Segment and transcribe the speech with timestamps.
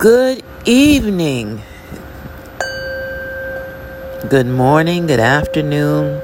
[0.00, 1.60] Good evening.
[4.30, 6.22] Good morning, good afternoon,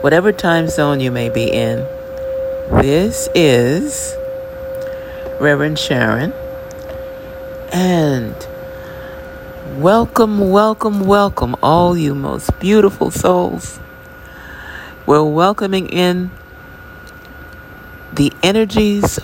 [0.00, 1.86] whatever time zone you may be in.
[2.82, 4.16] This is
[5.38, 6.32] Reverend Sharon.
[7.72, 8.34] And
[9.80, 13.78] welcome, welcome, welcome, all you most beautiful souls.
[15.06, 16.32] We're welcoming in
[18.12, 19.20] the energies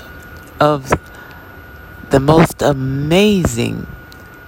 [0.61, 0.93] of
[2.11, 3.87] the most amazing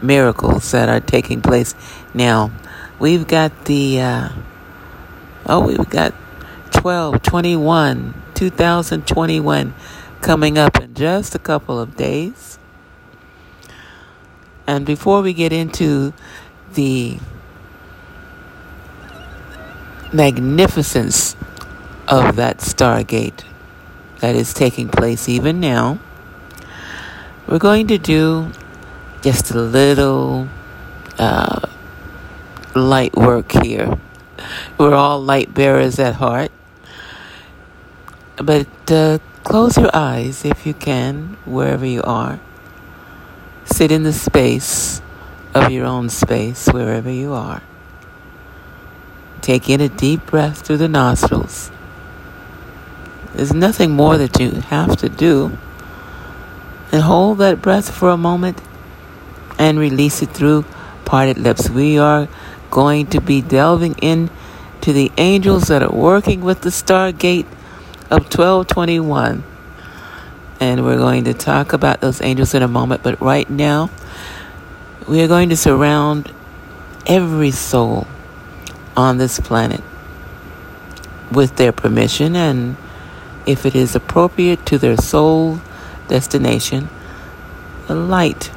[0.03, 1.75] miracles that are taking place
[2.13, 2.51] now.
[2.99, 4.29] We've got the, uh,
[5.47, 6.13] oh, we've got
[6.73, 9.75] 12, 21, 2021
[10.21, 12.59] coming up in just a couple of days.
[14.67, 16.13] And before we get into
[16.75, 17.19] the
[20.13, 21.37] magnificence
[22.09, 23.45] of that Stargate
[24.19, 25.99] that is taking place even now,
[27.47, 28.51] we're going to do
[29.23, 30.49] just a little
[31.19, 31.61] uh,
[32.75, 33.99] light work here.
[34.79, 36.51] We're all light bearers at heart.
[38.37, 42.41] But uh, close your eyes if you can, wherever you are.
[43.65, 45.01] Sit in the space
[45.55, 47.63] of your own space, wherever you are.
[49.41, 51.71] Take in a deep breath through the nostrils.
[53.35, 55.59] There's nothing more that you have to do
[56.93, 58.61] and hold that breath for a moment
[59.59, 60.65] and release it through
[61.05, 61.71] parted lips.
[61.71, 62.29] We are
[62.71, 64.31] going to be delving in
[64.83, 67.47] to the angels that are working with the Stargate
[68.11, 69.43] of 1221.
[70.61, 73.03] And we're going to talk about those angels in a moment.
[73.03, 73.91] But right now,
[75.09, 76.31] we are going to surround
[77.07, 78.07] every soul
[78.97, 79.83] on this planet
[81.33, 82.77] with their permission and
[83.47, 85.61] if it is appropriate to their soul
[86.09, 86.89] destination,
[87.87, 88.51] the light,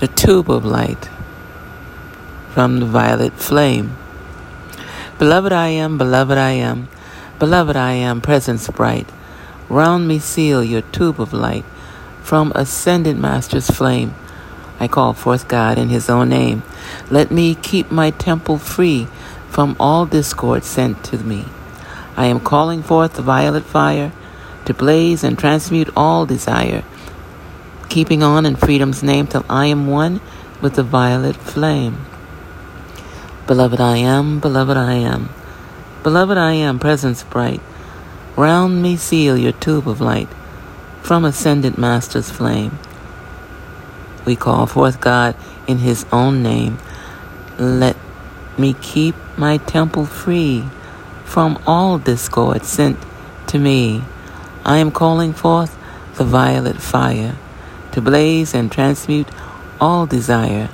[0.00, 1.08] the tube of light
[2.50, 3.96] from the violet flame.
[5.18, 6.88] Beloved I am, beloved I am,
[7.38, 9.08] beloved I am, presence bright.
[9.68, 11.64] Round me seal your tube of light
[12.22, 14.14] from ascendant master's flame.
[14.80, 16.62] I call forth God in his own name.
[17.10, 19.08] Let me keep my temple free
[19.48, 21.46] from all discord sent to me.
[22.16, 24.12] I am calling forth the violet fire
[24.68, 26.84] to blaze and transmute all desire,
[27.88, 30.20] keeping on in freedom's name till I am one
[30.60, 32.04] with the violet flame.
[33.46, 35.30] Beloved I am, beloved I am,
[36.02, 37.62] beloved I am, presence bright.
[38.36, 40.28] Round me seal your tube of light
[41.00, 42.78] from ascendant master's flame.
[44.26, 45.34] We call forth God
[45.66, 46.76] in his own name.
[47.58, 47.96] Let
[48.58, 50.66] me keep my temple free
[51.24, 52.98] from all discord sent
[53.46, 54.02] to me.
[54.64, 55.76] I am calling forth
[56.16, 57.36] the violet fire
[57.92, 59.28] to blaze and transmute
[59.80, 60.68] all desire,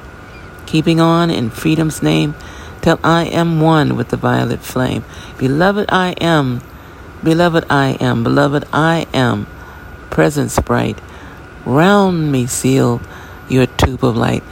[0.66, 2.34] keeping on in freedom's name
[2.82, 5.04] till I am one with the violet flame.
[5.38, 6.62] Beloved, I am,
[7.22, 9.46] beloved, I am, beloved, I am,
[10.10, 10.98] presence bright.
[11.64, 13.00] Round me seal
[13.48, 14.42] your tube of light.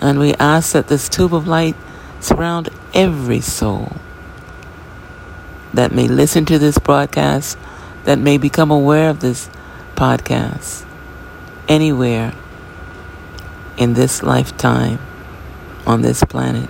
[0.00, 1.76] And we ask that this tube of light
[2.20, 3.92] surround every soul
[5.74, 7.58] that may listen to this broadcast
[8.04, 9.48] that may become aware of this
[9.94, 10.84] podcast
[11.68, 12.34] anywhere
[13.76, 14.98] in this lifetime
[15.86, 16.68] on this planet.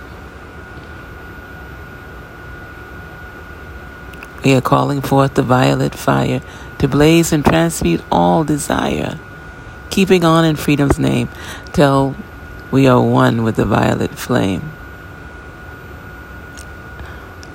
[4.43, 6.41] We are calling forth the violet fire
[6.79, 9.17] to blaze and transmute all desire,
[9.89, 11.29] keeping on in freedom's name
[11.71, 12.15] till
[12.69, 14.73] we are one with the violet flame.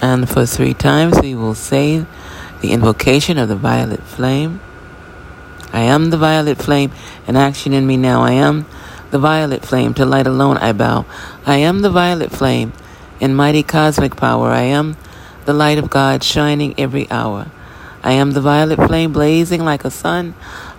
[0.00, 2.06] And for three times we will say
[2.60, 4.60] the invocation of the violet flame.
[5.72, 6.92] I am the violet flame,
[7.26, 8.22] and action in me now.
[8.22, 8.66] I am
[9.10, 11.04] the violet flame, to light alone I bow.
[11.46, 12.72] I am the violet flame,
[13.20, 14.48] in mighty cosmic power.
[14.48, 14.96] I am
[15.44, 17.50] the light of God shining every hour.
[18.02, 20.34] I am the violet flame blazing like a sun.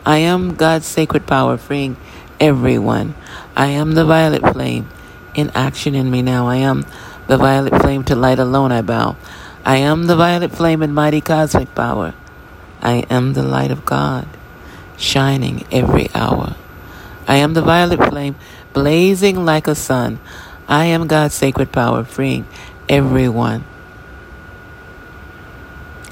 [0.05, 1.97] I am God's sacred power freeing
[2.39, 3.15] everyone.
[3.55, 4.87] I am the violet flame
[5.35, 6.47] in action in me now.
[6.47, 6.85] I am
[7.27, 9.15] the violet flame to light alone I bow.
[9.65, 12.13] I am the violet flame and mighty cosmic power.
[12.81, 14.27] I am the light of God,
[14.97, 16.55] shining every hour.
[17.27, 18.35] I am the violet flame,
[18.73, 20.19] blazing like a sun.
[20.67, 22.47] I am God's sacred power, freeing
[22.87, 23.65] everyone.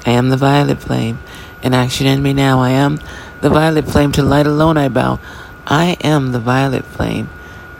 [0.04, 1.18] I am the violet flame,
[1.62, 2.60] in action in me now.
[2.60, 3.00] I am
[3.40, 5.20] the violet flame, to light alone I bow.
[5.66, 7.30] I am the violet flame,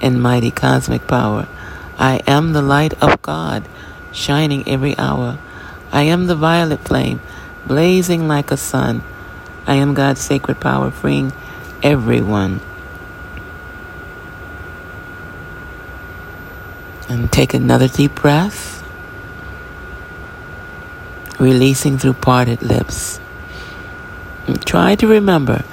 [0.01, 1.47] in mighty cosmic power.
[1.99, 3.69] I am the light of God,
[4.13, 5.39] shining every hour.
[5.91, 7.21] I am the violet flame,
[7.67, 9.03] blazing like a sun.
[9.67, 11.33] I am God's sacred power, freeing
[11.83, 12.61] everyone.
[17.09, 18.85] And take another deep breath,
[21.39, 23.19] releasing through parted lips.
[24.47, 25.65] And try to remember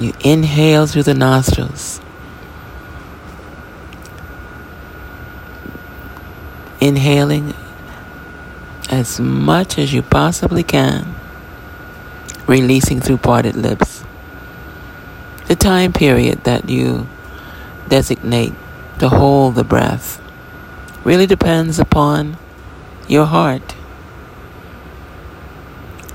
[0.00, 2.00] you inhale through the nostrils.
[6.80, 7.54] Inhaling
[8.92, 11.14] as much as you possibly can,
[12.46, 14.04] releasing through parted lips.
[15.48, 17.08] The time period that you
[17.88, 18.52] designate
[18.98, 20.20] to hold the breath
[21.04, 22.36] really depends upon
[23.08, 23.74] your heart.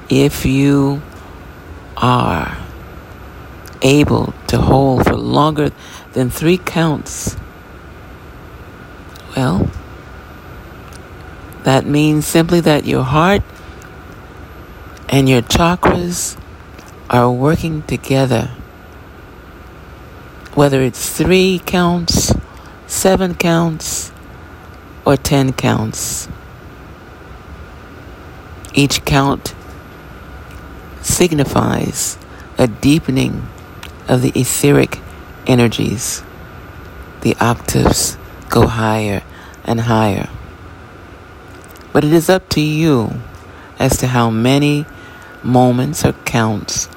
[0.07, 1.01] If you
[1.97, 2.59] are
[3.81, 5.71] able to hold for longer
[6.13, 7.35] than three counts,
[9.35, 9.67] well,
[11.67, 13.41] that means simply that your heart
[15.09, 16.39] and your chakras
[17.09, 18.51] are working together.
[20.53, 22.33] Whether it's three counts,
[22.87, 24.13] seven counts,
[25.05, 26.29] or ten counts.
[28.73, 29.53] Each count
[31.01, 32.17] signifies
[32.57, 33.45] a deepening
[34.07, 35.01] of the etheric
[35.45, 36.23] energies.
[37.23, 38.17] The octaves
[38.47, 39.21] go higher
[39.65, 40.29] and higher.
[41.97, 43.11] But it is up to you
[43.79, 44.85] as to how many
[45.41, 46.87] moments or counts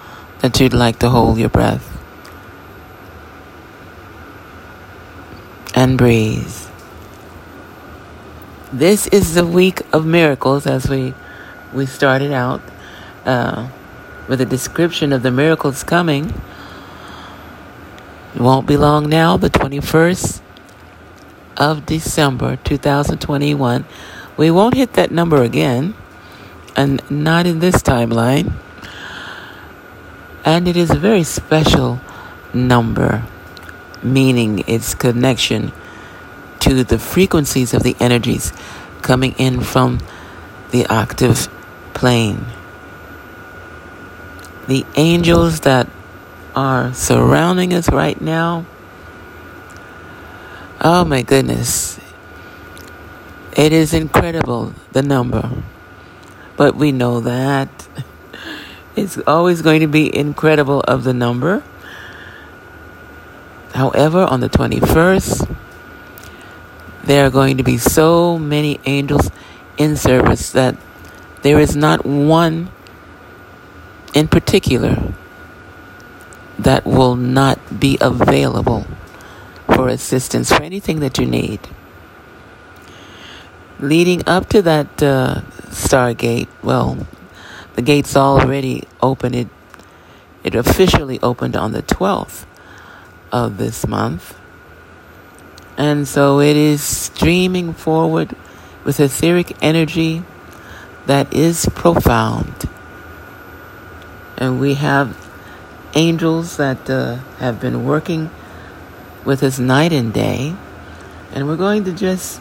[0.40, 1.88] that you'd like to hold your breath.
[5.74, 6.54] And breathe.
[8.70, 11.14] This is the week of miracles as we
[11.72, 12.60] we started out
[13.24, 13.70] uh,
[14.28, 16.28] with a description of the miracles coming.
[18.34, 20.42] It won't be long now, the 21st
[21.56, 23.86] of December 2021
[24.40, 25.92] we won't hit that number again,
[26.74, 28.50] and not in this timeline.
[30.46, 32.00] And it is a very special
[32.54, 33.22] number,
[34.02, 35.72] meaning its connection
[36.60, 38.54] to the frequencies of the energies
[39.02, 39.98] coming in from
[40.70, 41.48] the octave
[41.92, 42.46] plane.
[44.68, 45.86] The angels that
[46.56, 48.64] are surrounding us right now.
[50.80, 51.99] Oh my goodness.
[53.56, 55.50] It is incredible, the number.
[56.56, 57.68] But we know that
[58.96, 61.64] it's always going to be incredible of the number.
[63.74, 65.56] However, on the 21st,
[67.04, 69.30] there are going to be so many angels
[69.78, 70.76] in service that
[71.42, 72.70] there is not one
[74.14, 75.14] in particular
[76.58, 78.86] that will not be available
[79.74, 81.60] for assistance for anything that you need
[83.80, 87.06] leading up to that uh, Stargate, well,
[87.74, 89.34] the gate's already open.
[89.34, 89.48] It
[90.42, 92.46] it officially opened on the 12th
[93.30, 94.36] of this month.
[95.76, 98.34] And so it is streaming forward
[98.84, 100.22] with etheric energy
[101.06, 102.68] that is profound.
[104.36, 105.16] And we have
[105.94, 108.30] angels that uh, have been working
[109.24, 110.54] with us night and day.
[111.32, 112.40] And we're going to just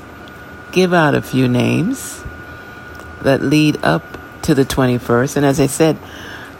[0.71, 2.23] give out a few names
[3.21, 4.03] that lead up
[4.43, 5.37] to the 21st.
[5.37, 5.97] And as I said,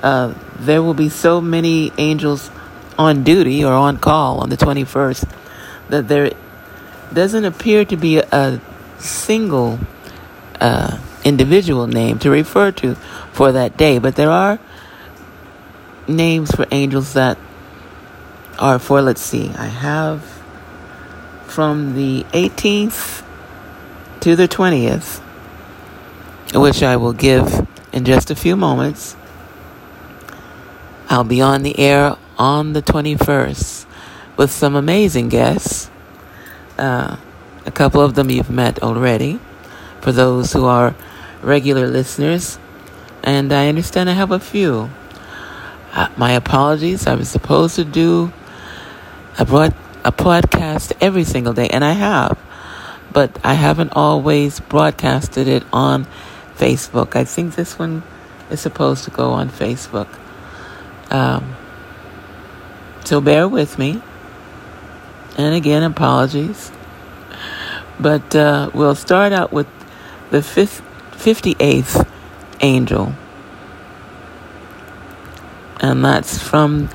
[0.03, 2.51] uh, there will be so many angels
[2.97, 5.29] on duty or on call on the 21st
[5.89, 6.31] that there
[7.13, 8.61] doesn't appear to be a,
[8.99, 9.79] single
[10.59, 12.95] uh, individual name to refer to
[13.31, 13.97] for that day.
[13.97, 14.59] But there are
[16.05, 17.37] names for angels that
[18.59, 20.21] are for, let's see, I have
[21.47, 23.23] from the 18th
[24.21, 25.19] to the 20th,
[26.53, 29.15] which I will give in just a few moments.
[31.09, 33.85] I'll be on the air on the 21st
[34.35, 35.89] with some amazing guests.
[36.77, 37.17] Uh,
[37.65, 39.39] a couple of them you've met already,
[40.01, 40.95] for those who are
[41.41, 42.59] regular listeners.
[43.23, 44.89] And I understand I have a few.
[45.93, 47.07] Uh, my apologies.
[47.07, 48.31] I was supposed to do
[49.37, 49.73] a, broad,
[50.03, 52.37] a podcast every single day, and I have
[53.11, 56.07] but I haven't always broadcasted it on
[56.55, 57.15] Facebook.
[57.15, 58.03] I think this one
[58.49, 60.07] is supposed to go on Facebook.
[61.09, 61.55] Um,
[63.05, 64.01] so bear with me.
[65.37, 66.71] And again, apologies.
[67.99, 69.67] But uh, we'll start out with
[70.31, 72.07] the fifth, 58th
[72.61, 73.13] angel.
[75.81, 76.89] And that's from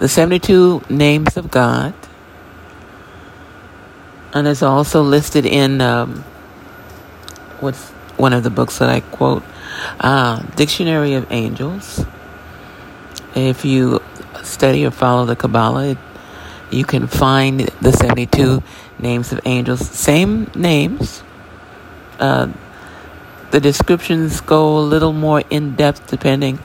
[0.00, 1.94] the 72 names of God
[4.34, 6.24] and it's also listed in um,
[7.60, 9.44] what's one of the books that I quote,
[10.00, 12.04] uh, Dictionary of Angels.
[13.36, 14.02] If you
[14.42, 15.98] study or follow the Kabbalah, it,
[16.70, 18.62] you can find the 72
[18.98, 19.88] names of angels.
[19.88, 21.22] Same names.
[22.18, 22.48] Uh,
[23.52, 26.58] the descriptions go a little more in depth depending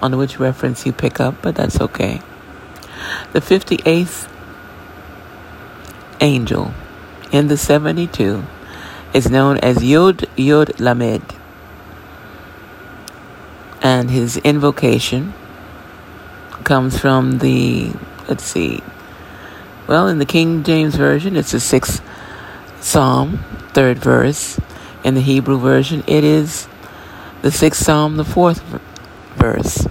[0.00, 2.20] on which reference you pick up, but that's okay.
[3.32, 4.28] The 58th
[6.20, 6.72] angel
[7.32, 8.44] in the 72
[9.14, 11.34] is known as Yod Yod Lamed.
[13.82, 15.34] And his invocation
[16.62, 17.92] comes from the,
[18.28, 18.80] let's see,
[19.88, 22.00] well, in the King James Version, it's the sixth
[22.80, 23.38] psalm,
[23.72, 24.60] third verse.
[25.02, 26.68] In the Hebrew version, it is
[27.40, 28.62] the sixth psalm, the fourth
[29.34, 29.88] verse.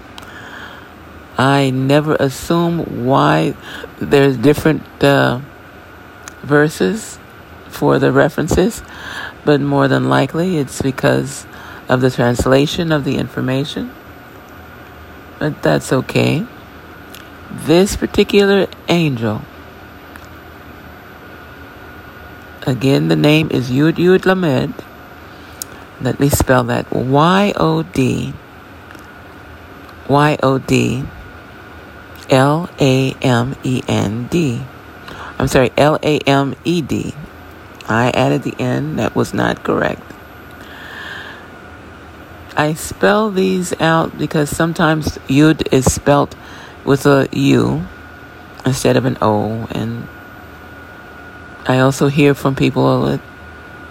[1.36, 3.54] I never assume why
[3.98, 5.40] there's different uh,
[6.42, 7.18] verses
[7.72, 8.82] for the references,
[9.44, 11.46] but more than likely it's because
[11.88, 13.92] of the translation of the information.
[15.38, 16.46] But that's okay.
[17.50, 19.42] This particular angel
[22.64, 24.74] Again, the name is Yud Yud Lamed.
[26.00, 28.32] Let me spell that Y O D
[30.08, 31.02] Y O D
[32.30, 34.62] L A M E N D.
[35.40, 37.14] I'm sorry, L A M E D.
[37.88, 40.02] I added the N, that was not correct.
[42.56, 46.34] I spell these out because sometimes Yud is spelt
[46.84, 47.86] with a U
[48.66, 50.06] instead of an O, and
[51.66, 53.20] I also hear from people that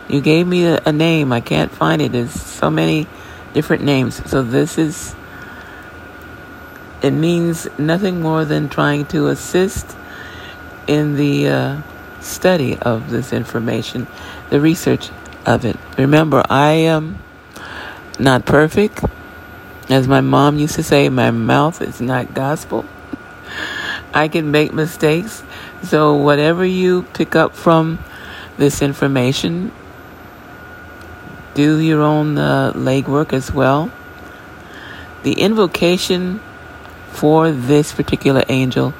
[0.09, 1.31] you gave me a, a, name.
[1.31, 2.11] I can't find it.
[2.11, 3.07] There's so many
[3.53, 4.21] different names.
[4.29, 5.15] So this is,
[7.01, 9.95] it means nothing more than trying to assist
[10.87, 11.81] in the uh,
[12.21, 14.07] study of this information,
[14.49, 15.09] the research
[15.45, 15.77] of it.
[15.97, 17.19] Remember, I am
[18.19, 19.03] not perfect.
[19.89, 22.85] As my mom used to say, my mouth is not gospel.
[24.13, 25.43] I can make mistakes.
[25.83, 27.99] So, whatever you pick up from
[28.57, 29.71] this information,
[31.53, 33.91] do your own uh, legwork as well.
[35.23, 36.39] The invocation
[37.09, 38.93] for this particular angel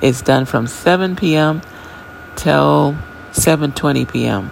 [0.00, 1.62] is done from 7 p.m.
[2.36, 2.96] till
[3.32, 4.50] 7:20 p.m.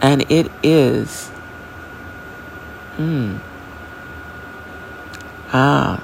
[0.00, 1.28] and it is
[2.96, 3.36] hmm
[5.52, 6.02] ah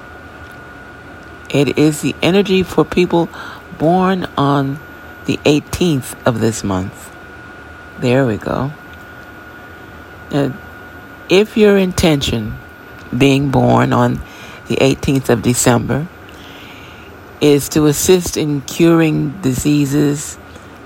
[1.49, 3.29] it is the energy for people
[3.77, 4.79] born on
[5.25, 7.15] the 18th of this month.
[7.99, 8.71] There we go.
[11.29, 12.57] If your intention,
[13.15, 14.21] being born on
[14.67, 16.07] the 18th of December,
[17.41, 20.37] is to assist in curing diseases,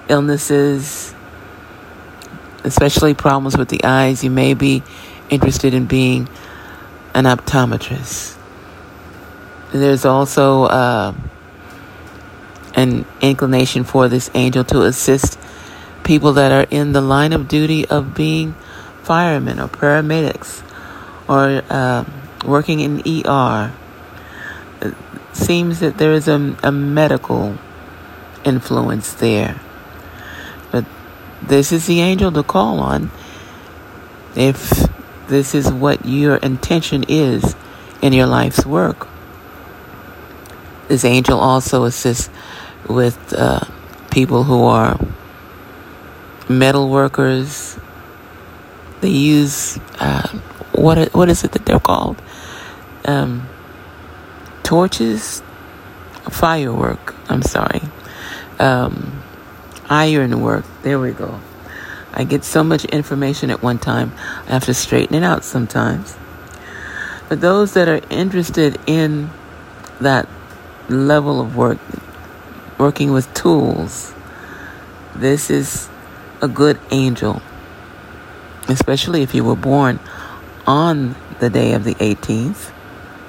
[0.10, 1.14] illnesses,
[2.64, 4.84] especially problems with the eyes, you may be
[5.30, 6.28] interested in being
[7.14, 8.36] an optometrist.
[9.72, 11.14] There's also uh,
[12.76, 15.40] an inclination for this angel to assist
[16.04, 18.54] people that are in the line of duty of being
[19.04, 20.64] firemen or paramedics
[21.28, 22.04] or uh,
[22.46, 23.72] working in ER.
[24.82, 24.96] It
[25.34, 27.58] seems that there is a, a medical
[28.44, 29.60] influence there.
[31.42, 33.12] This is the angel to call on
[34.36, 34.70] if
[35.28, 37.56] this is what your intention is
[38.02, 39.08] in your life's work.
[40.88, 42.30] This angel also assists
[42.88, 43.60] with uh,
[44.10, 45.00] people who are
[46.50, 47.78] metal workers.
[49.02, 50.28] They use uh,
[50.74, 52.22] what what is it that they're called?
[53.06, 53.48] Um,
[54.64, 55.42] torches,
[56.30, 57.16] firework.
[57.30, 57.82] I'm sorry,
[58.60, 59.19] um,
[59.90, 60.66] iron work.
[60.84, 61.40] There we go.
[62.14, 64.14] I get so much information at one time.
[64.48, 66.18] I have to straighten it out sometimes.
[67.28, 69.30] But those that are interested in
[70.02, 70.28] that
[70.90, 71.78] level of work,
[72.78, 74.14] working with tools.
[75.16, 75.90] This is
[76.42, 77.42] a good angel,
[78.68, 80.00] especially if you were born
[80.66, 82.72] on the day of the 18th.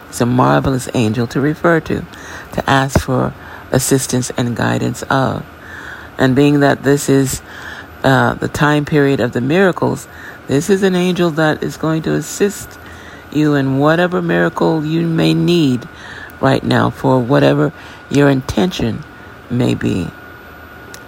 [0.09, 2.05] It's a marvelous angel to refer to,
[2.53, 3.35] to ask for
[3.71, 5.45] assistance and guidance of.
[6.21, 7.43] And being that this is
[8.05, 10.07] uh, the time period of the miracles,
[10.47, 12.79] this is an angel that is going to assist
[13.33, 15.89] you in whatever miracle you may need
[16.41, 17.73] right now for whatever
[18.11, 19.03] your intention
[19.51, 20.09] may be.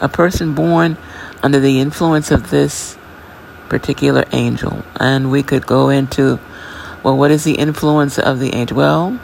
[0.00, 0.96] A person born
[1.42, 2.96] under the influence of this
[3.68, 4.82] particular angel.
[4.96, 6.38] And we could go into,
[7.02, 8.76] well, what is the influence of the angel?
[8.78, 9.20] Well,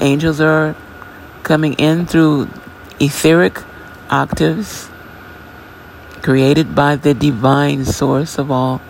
[0.00, 0.76] angels are
[1.42, 2.48] coming in through
[3.00, 3.62] etheric
[4.14, 4.88] octaves
[6.22, 8.80] created by the divine source of all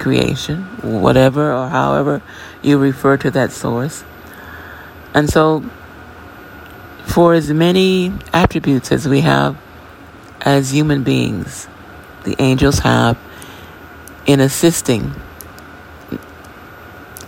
[0.00, 2.20] creation, whatever or however
[2.60, 4.04] you refer to that source.
[5.14, 5.62] And so
[7.06, 9.56] for as many attributes as we have
[10.40, 11.68] as human beings,
[12.24, 13.16] the angels have
[14.26, 15.14] in assisting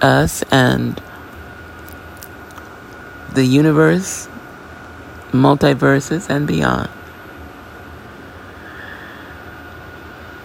[0.03, 1.01] us and
[3.33, 4.29] the universe,
[5.31, 6.91] multiverses, and beyond.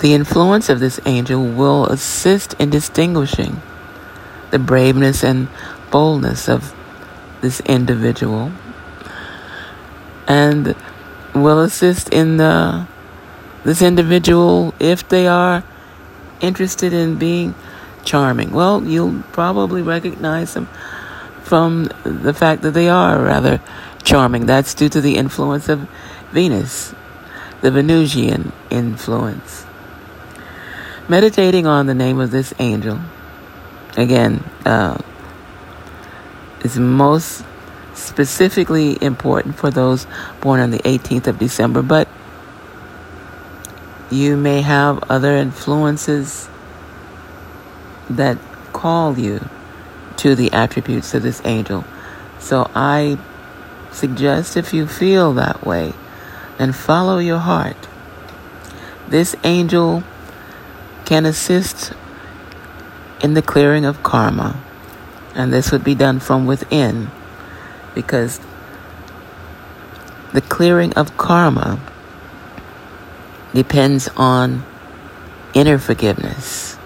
[0.01, 3.61] The influence of this angel will assist in distinguishing
[4.49, 5.47] the braveness and
[5.91, 6.73] boldness of
[7.41, 8.51] this individual
[10.27, 10.75] and
[11.35, 12.87] will assist in the,
[13.63, 15.63] this individual if they are
[16.39, 17.53] interested in being
[18.03, 18.49] charming.
[18.49, 20.65] Well, you'll probably recognize them
[21.43, 23.61] from the fact that they are rather
[24.01, 24.47] charming.
[24.47, 25.87] That's due to the influence of
[26.31, 26.95] Venus,
[27.61, 29.67] the Venusian influence.
[31.07, 32.99] Meditating on the name of this angel,
[33.97, 34.97] again, uh,
[36.63, 37.43] is most
[37.93, 40.07] specifically important for those
[40.39, 42.07] born on the 18th of December, but
[44.09, 46.49] you may have other influences
[48.09, 48.37] that
[48.73, 49.49] call you
[50.17, 51.83] to the attributes of this angel.
[52.39, 53.17] So I
[53.91, 55.93] suggest if you feel that way,
[56.59, 57.87] and follow your heart.
[59.07, 60.03] This angel
[61.11, 61.91] can assist
[63.21, 64.55] in the clearing of karma,
[65.35, 67.11] and this would be done from within.
[67.93, 68.39] Because
[70.31, 71.81] the clearing of karma
[73.53, 74.63] depends on
[75.53, 76.77] inner forgiveness,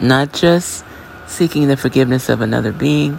[0.00, 0.82] not just
[1.26, 3.18] seeking the forgiveness of another being,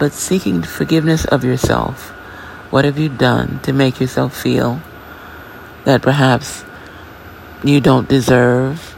[0.00, 2.10] but seeking forgiveness of yourself.
[2.70, 4.80] What have you done to make yourself feel
[5.84, 6.64] that perhaps
[7.62, 8.93] you don't deserve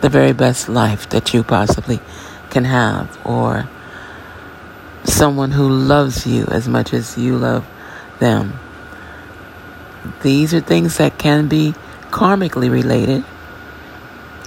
[0.00, 2.00] the very best life that you possibly
[2.50, 3.68] can have, or
[5.04, 7.66] someone who loves you as much as you love
[8.18, 8.58] them.
[10.22, 11.74] These are things that can be
[12.10, 13.24] karmically related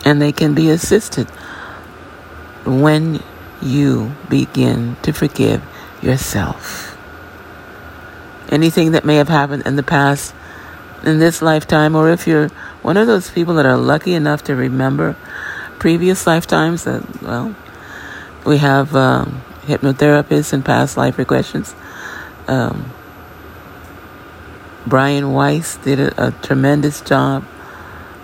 [0.03, 1.29] and they can be assisted
[2.65, 3.21] when
[3.61, 5.61] you begin to forgive
[6.01, 6.97] yourself.
[8.49, 10.33] Anything that may have happened in the past,
[11.03, 12.49] in this lifetime, or if you're
[12.81, 15.15] one of those people that are lucky enough to remember
[15.79, 17.55] previous lifetimes, that, well,
[18.45, 21.75] we have um, hypnotherapists and past life regressions.
[22.47, 22.91] Um,
[24.85, 27.45] Brian Weiss did a, a tremendous job.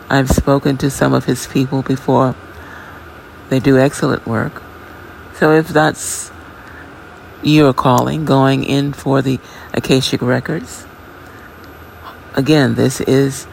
[0.09, 2.35] I've spoken to some of his people before.
[3.49, 4.63] They do excellent work.
[5.35, 6.31] So if that's
[7.43, 9.39] your calling, going in for the
[9.73, 10.87] Akashic Records,
[12.33, 13.45] again, this is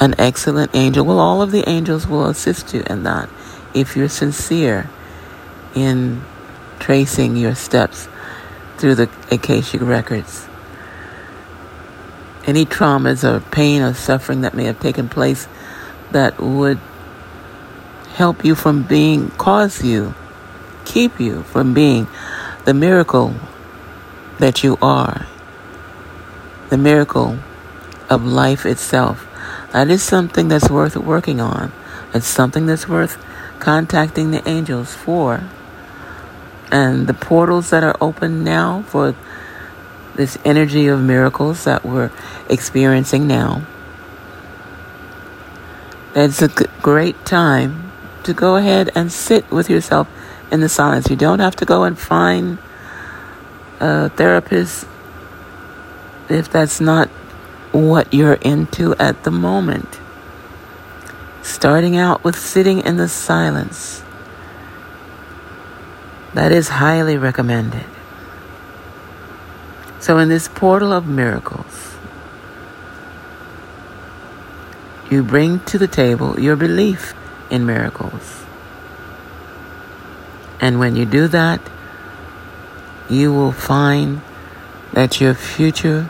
[0.00, 1.04] an excellent angel.
[1.04, 3.28] Well, all of the angels will assist you in that
[3.74, 4.88] if you're sincere
[5.74, 6.22] in
[6.78, 8.08] tracing your steps
[8.76, 10.46] through the Akashic records.
[12.46, 15.48] Any traumas or pain or suffering that may have taken place
[16.10, 16.78] that would
[18.14, 20.14] help you from being, cause you,
[20.84, 22.06] keep you from being
[22.64, 23.34] the miracle
[24.38, 25.26] that you are,
[26.68, 27.38] the miracle
[28.10, 29.26] of life itself.
[29.74, 31.72] That is something that's worth working on.
[32.14, 33.18] It's something that's worth
[33.58, 35.50] contacting the angels for
[36.70, 39.16] and the portals that are open now for
[40.14, 42.12] this energy of miracles that we're
[42.48, 43.66] experiencing now.
[46.14, 46.48] It's a
[46.80, 47.90] great time
[48.22, 50.06] to go ahead and sit with yourself
[50.52, 51.10] in the silence.
[51.10, 52.58] You don't have to go and find
[53.80, 54.86] a therapist
[56.28, 57.10] if that's not
[57.74, 60.00] what you're into at the moment.
[61.42, 64.02] Starting out with sitting in the silence
[66.34, 67.84] that is highly recommended.
[69.98, 71.96] So, in this portal of miracles,
[75.10, 77.14] you bring to the table your belief
[77.50, 78.44] in miracles.
[80.60, 81.60] And when you do that,
[83.08, 84.20] you will find
[84.92, 86.08] that your future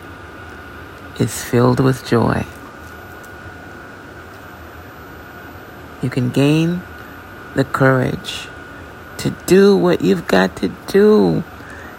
[1.18, 2.44] is filled with joy.
[6.02, 6.82] You can gain
[7.54, 8.48] the courage
[9.18, 11.44] to do what you've got to do.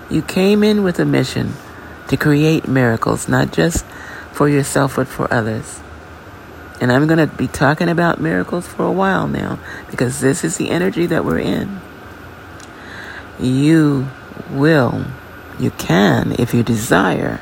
[0.09, 1.53] You came in with a mission
[2.09, 3.85] to create miracles, not just
[4.31, 5.79] for yourself, but for others.
[6.79, 10.57] And I'm going to be talking about miracles for a while now because this is
[10.57, 11.79] the energy that we're in.
[13.39, 14.07] You
[14.51, 15.05] will,
[15.57, 17.41] you can, if you desire,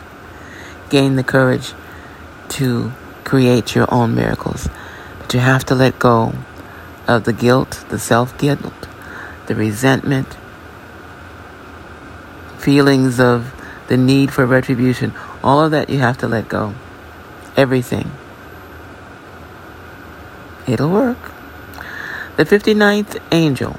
[0.93, 1.73] gain the courage
[2.49, 2.91] to
[3.23, 4.69] create your own miracles.
[5.17, 6.35] But you have to let go
[7.07, 8.87] of the guilt, the self guilt,
[9.47, 10.37] the resentment,
[12.59, 13.51] feelings of
[13.87, 16.75] the need for retribution, all of that you have to let go.
[17.57, 18.11] Everything.
[20.67, 21.31] it'll work.
[22.37, 23.77] The 59th angel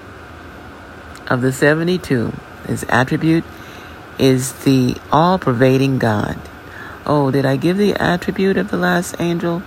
[1.29, 2.33] of the 72,
[2.67, 3.45] his attribute
[4.19, 6.39] is the all pervading God.
[7.07, 9.63] Oh, did I give the attribute of the last angel?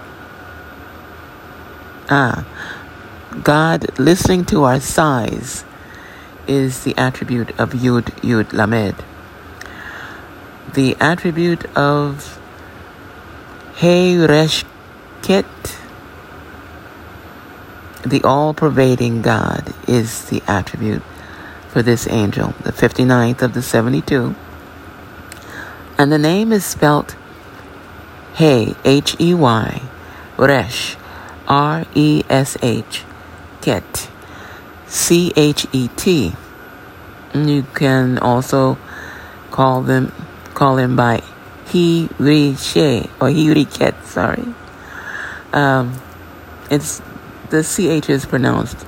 [2.10, 2.46] Ah,
[3.44, 5.64] God listening to our sighs
[6.48, 9.04] is the attribute of Yud Yud Lamed.
[10.74, 12.40] The attribute of
[13.76, 15.46] Hey Reshket,
[18.04, 21.04] the all pervading God, is the attribute
[21.70, 24.34] for this angel, the 59th of the 72.
[26.00, 27.16] And the name is spelt
[28.38, 29.82] Hey, H E Y,
[30.38, 30.96] Resh,
[31.48, 33.02] R E S H,
[33.62, 34.12] Ket,
[34.86, 36.34] C H E T.
[37.34, 38.78] You can also
[39.50, 40.12] call them
[40.54, 41.24] call him by
[41.68, 44.46] he ri she or he ri ket, sorry.
[45.52, 46.00] Um,
[46.70, 47.02] it's
[47.50, 48.86] the ch is pronounced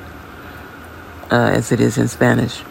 [1.31, 2.61] uh, as it is in Spanish,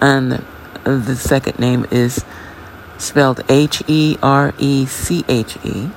[0.00, 0.44] and
[0.84, 2.24] the second name is
[2.98, 5.90] spelled H E R E C H E.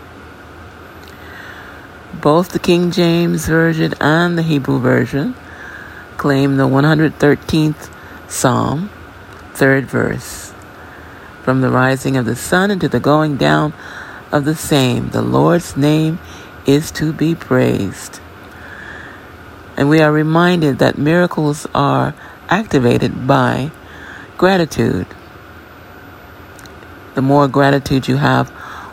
[2.22, 5.36] Both the King James Version and the Hebrew Version
[6.18, 7.90] claim the 113th
[8.28, 8.90] Psalm,
[9.54, 10.52] third verse.
[11.44, 13.72] From the rising of the sun into the going down
[14.32, 16.18] of the same, the Lord's name
[16.66, 18.20] is to be praised.
[19.78, 22.16] And we are reminded that miracles are
[22.50, 23.70] activated by
[24.38, 25.06] gratitude.
[27.14, 28.50] The more gratitude you have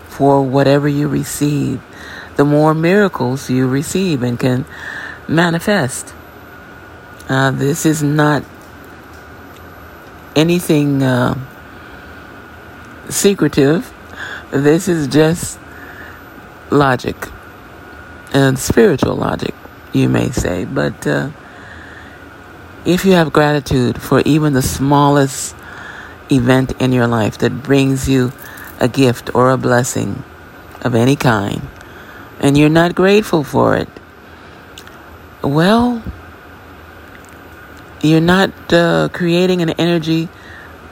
[0.08, 1.80] for whatever you receive,
[2.36, 4.64] the more miracles you receive and can
[5.28, 6.14] manifest.
[7.28, 8.44] Uh, this is not
[10.36, 11.34] anything uh,
[13.08, 13.92] secretive.
[14.50, 15.58] This is just
[16.70, 17.16] logic
[18.32, 19.54] and spiritual logic,
[19.92, 20.64] you may say.
[20.64, 21.30] But uh,
[22.84, 25.54] if you have gratitude for even the smallest
[26.30, 28.32] event in your life that brings you
[28.80, 30.22] a gift or a blessing
[30.82, 31.62] of any kind,
[32.44, 33.88] and you're not grateful for it,
[35.42, 36.02] well,
[38.02, 40.26] you're not uh, creating an energy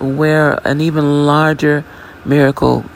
[0.01, 1.85] where an even larger
[2.25, 2.87] miracle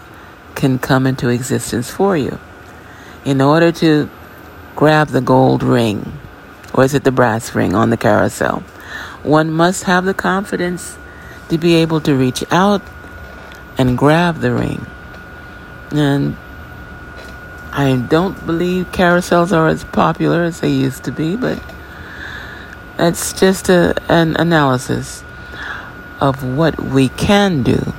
[0.55, 2.39] can come into existence for you.
[3.27, 4.09] In order to
[4.75, 6.19] grab the gold ring,
[6.73, 8.61] or is it the brass ring on the carousel,
[9.23, 10.97] one must have the confidence
[11.51, 12.81] to be able to reach out
[13.77, 14.87] and grab the ring.
[15.91, 16.39] And
[17.79, 21.63] I don't believe carousels are as popular as they used to be, but
[22.97, 25.23] that's just a, an analysis
[26.19, 27.93] of what we can do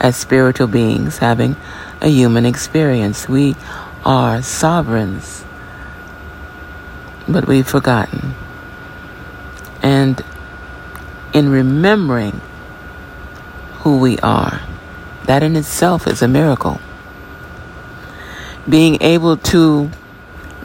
[0.00, 1.56] as spiritual beings having
[2.00, 3.28] a human experience.
[3.28, 3.54] We
[4.02, 5.44] are sovereigns,
[7.28, 8.32] but we've forgotten.
[9.82, 10.24] And
[11.34, 12.40] in remembering
[13.80, 14.62] who we are,
[15.26, 16.80] that in itself is a miracle.
[18.68, 19.90] Being able to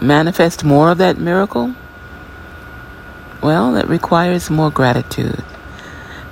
[0.02, 1.76] manifest more of that miracle
[3.42, 5.44] well, it requires more gratitude.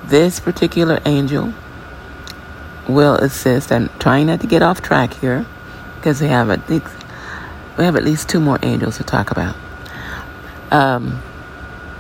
[0.06, 1.54] This particular angel
[2.88, 5.46] will assist, and trying not to get off track here,
[5.96, 6.86] because we have at least,
[7.78, 9.56] we have at least two more angels to talk about.
[10.72, 11.22] Um,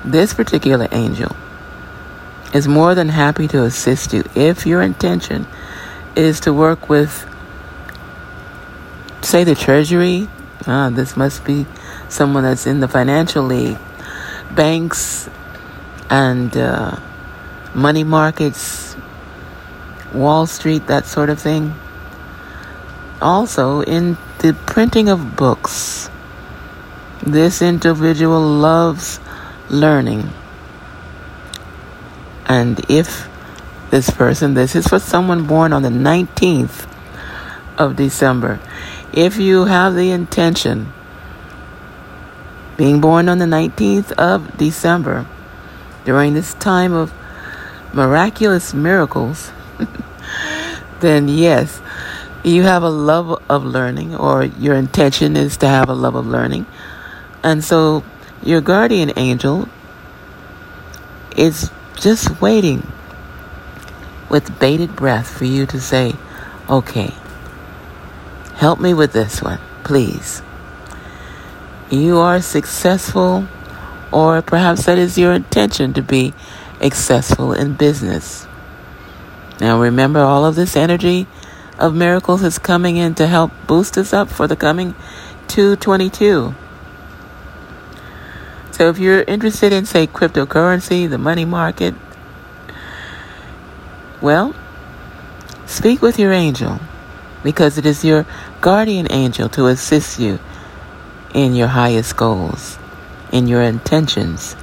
[0.05, 1.35] this particular angel
[2.53, 5.47] is more than happy to assist you if your intention
[6.15, 7.27] is to work with,
[9.21, 10.27] say, the Treasury.
[10.67, 11.65] Ah, this must be
[12.09, 13.77] someone that's in the financial league
[14.51, 15.29] banks
[16.09, 16.97] and uh,
[17.73, 18.95] money markets,
[20.13, 21.75] Wall Street, that sort of thing.
[23.21, 26.09] Also, in the printing of books,
[27.21, 29.19] this individual loves
[29.69, 30.29] learning.
[32.45, 33.29] And if
[33.91, 36.87] this person, this is for someone born on the 19th
[37.77, 38.59] of December,
[39.13, 40.93] if you have the intention
[42.77, 45.25] being born on the 19th of December,
[46.05, 47.13] during this time of
[47.93, 49.51] miraculous miracles,
[50.99, 51.81] then yes,
[52.43, 56.25] you have a love of learning, or your intention is to have a love of
[56.25, 56.65] learning.
[57.43, 58.03] And so
[58.43, 59.67] your guardian angel
[61.35, 62.89] is just waiting
[64.29, 66.15] with bated breath for you to say,
[66.69, 67.13] okay,
[68.59, 70.43] help me with this one, please
[71.89, 73.47] you are successful,
[74.11, 76.33] or perhaps that is your intention to be
[76.81, 78.47] successful in business.
[79.59, 81.27] Now, remember, all of this energy
[81.77, 84.93] of miracles is coming in to help boost us up for the coming
[85.47, 86.53] 222.
[88.71, 91.95] So if you're interested in, say, cryptocurrency, the money market,
[94.21, 94.53] well,
[95.65, 96.79] speak with your angel
[97.43, 98.25] because it is your
[98.61, 100.39] guardian angel to assist you
[101.33, 102.77] in your highest goals,
[103.31, 104.55] in your intentions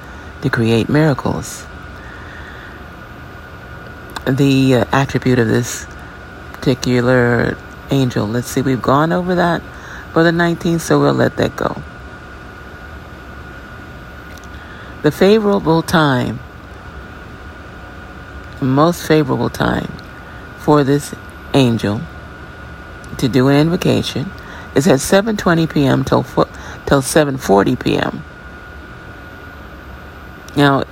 [0.43, 1.67] to create miracles.
[4.27, 5.87] The uh, attribute of this
[6.53, 7.57] particular
[7.91, 9.63] angel, let's see, we've gone over that
[10.13, 11.81] for the 19th, so we'll let that go.
[15.03, 16.41] The favorable time,
[18.61, 19.93] most favorable time
[20.59, 21.15] for this
[21.55, 22.01] angel
[23.19, 24.31] to do an invocation
[24.75, 26.05] is at 7:20 p.m.
[26.05, 28.23] till till 7:40 p.m.
[30.57, 30.85] Now,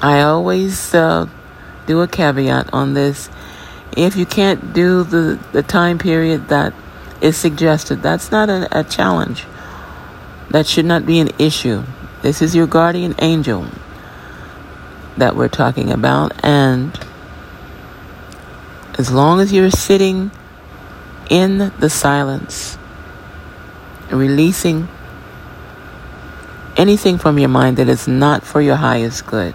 [0.00, 1.26] I always uh,
[1.86, 3.28] do a caveat on this.
[3.96, 6.72] If you can't do the, the time period that
[7.20, 9.44] is suggested, that's not a, a challenge.
[10.50, 11.82] That should not be an issue.
[12.22, 13.66] This is your guardian angel
[15.16, 16.98] that we're talking about, and
[18.98, 20.30] as long as you're sitting
[21.30, 22.76] in the silence,
[24.10, 24.88] releasing
[26.76, 29.54] anything from your mind that is not for your highest good,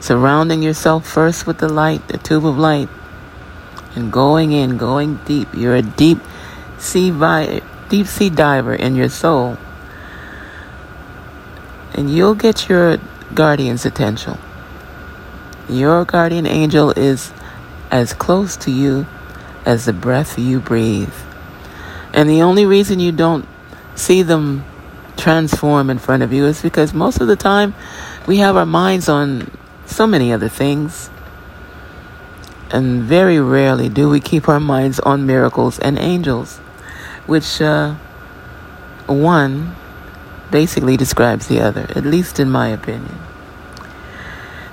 [0.00, 2.88] surrounding yourself first with the light, the tube of light,
[3.94, 5.48] and going in, going deep.
[5.52, 6.18] You're a deep
[6.78, 9.58] sea, vi- deep sea diver in your soul
[11.94, 12.98] and you'll get your
[13.34, 14.38] guardian's attention.
[15.68, 17.32] Your guardian angel is
[17.90, 19.06] as close to you
[19.64, 21.12] as the breath you breathe.
[22.12, 23.46] And the only reason you don't
[23.94, 24.64] see them
[25.16, 27.74] transform in front of you is because most of the time
[28.26, 29.50] we have our minds on
[29.86, 31.10] so many other things.
[32.70, 36.58] And very rarely do we keep our minds on miracles and angels,
[37.26, 37.94] which, uh,
[39.06, 39.74] one,
[40.50, 43.18] basically describes the other, at least in my opinion.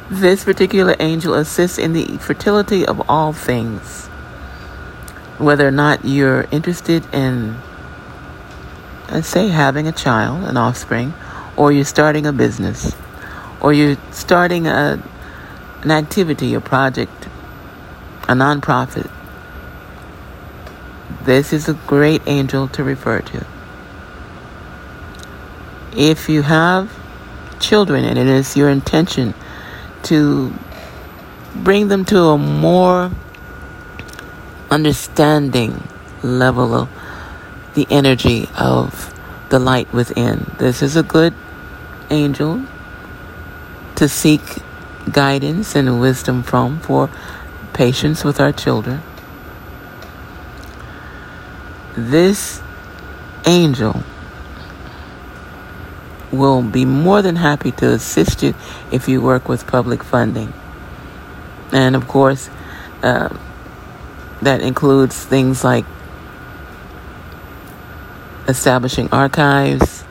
[0.09, 4.07] This particular angel assists in the fertility of all things.
[5.37, 7.57] Whether or not you're interested in,
[9.11, 11.13] let's say, having a child, an offspring,
[11.55, 12.95] or you're starting a business,
[13.61, 15.03] or you're starting a,
[15.83, 17.27] an activity, a project,
[18.23, 19.11] a nonprofit,
[21.23, 23.45] this is a great angel to refer to
[25.97, 26.95] if you have
[27.59, 29.33] children and it is your intention
[30.07, 30.53] to
[31.55, 33.11] bring them to a more
[34.69, 35.87] understanding
[36.23, 36.89] level of
[37.73, 39.13] the energy of
[39.49, 40.51] the light within.
[40.57, 41.33] This is a good
[42.09, 42.63] angel
[43.95, 44.41] to seek
[45.11, 47.09] guidance and wisdom from for
[47.73, 49.01] patience with our children.
[51.95, 52.61] This
[53.45, 54.03] angel
[56.31, 58.53] will be more than happy to assist you
[58.91, 60.53] if you work with public funding.
[61.71, 62.49] And of course,
[63.03, 63.35] uh,
[64.41, 65.85] that includes things like
[68.47, 70.05] establishing archives,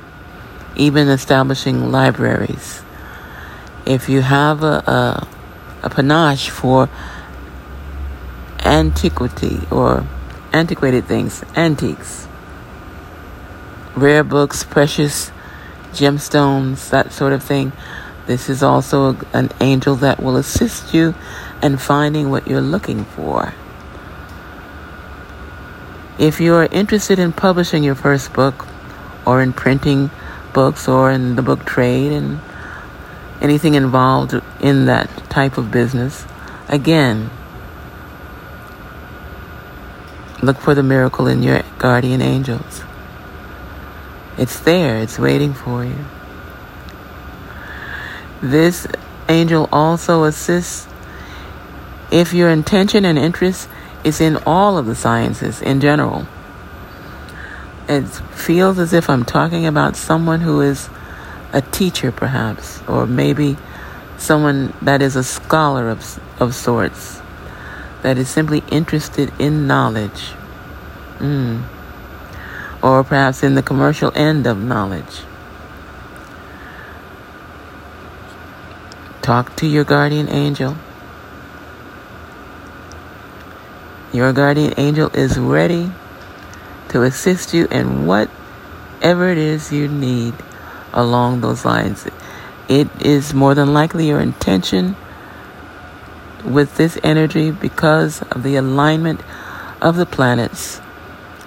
[0.77, 2.83] even establishing libraries.
[3.87, 5.29] If you have a, a,
[5.85, 6.89] a panache for
[8.61, 10.07] antiquity or
[10.53, 12.27] antiquated things, antiques,
[13.95, 15.31] rare books, precious
[15.97, 17.73] gemstones, that sort of thing.
[18.27, 21.15] This is also an angel that will assist you
[21.63, 23.55] in finding what you're looking for.
[26.19, 28.67] If you're interested in publishing your first book,
[29.27, 30.11] or in printing
[30.53, 32.41] books, or in the book trade, and
[33.41, 36.25] anything involved in that type of business,
[36.69, 37.31] again,
[40.43, 42.86] look for the miracle in your guardian angels.
[44.39, 46.05] It's there, it's waiting for you.
[48.43, 48.87] This
[49.29, 50.87] angel also assists
[52.13, 53.69] if your intention and interest
[54.05, 56.27] is in all of the sciences in general.
[57.89, 60.91] It feels as if I'm talking about someone who is
[61.53, 63.57] a teacher, perhaps, or maybe
[64.19, 67.23] someone that is a scholar of, of sorts,
[68.03, 70.33] that is simply interested in knowledge.
[71.19, 71.76] Mm
[72.87, 75.23] or perhaps in the commercial end of knowledge.
[79.23, 80.77] Talk to your guardian angel.
[84.13, 85.91] Your guardian angel is ready
[86.91, 90.35] to assist you in whatever it is you need
[90.93, 92.07] along those lines.
[92.69, 94.95] It is more than likely your intention
[96.45, 99.21] with this energy because of the alignment
[99.83, 100.81] of the planets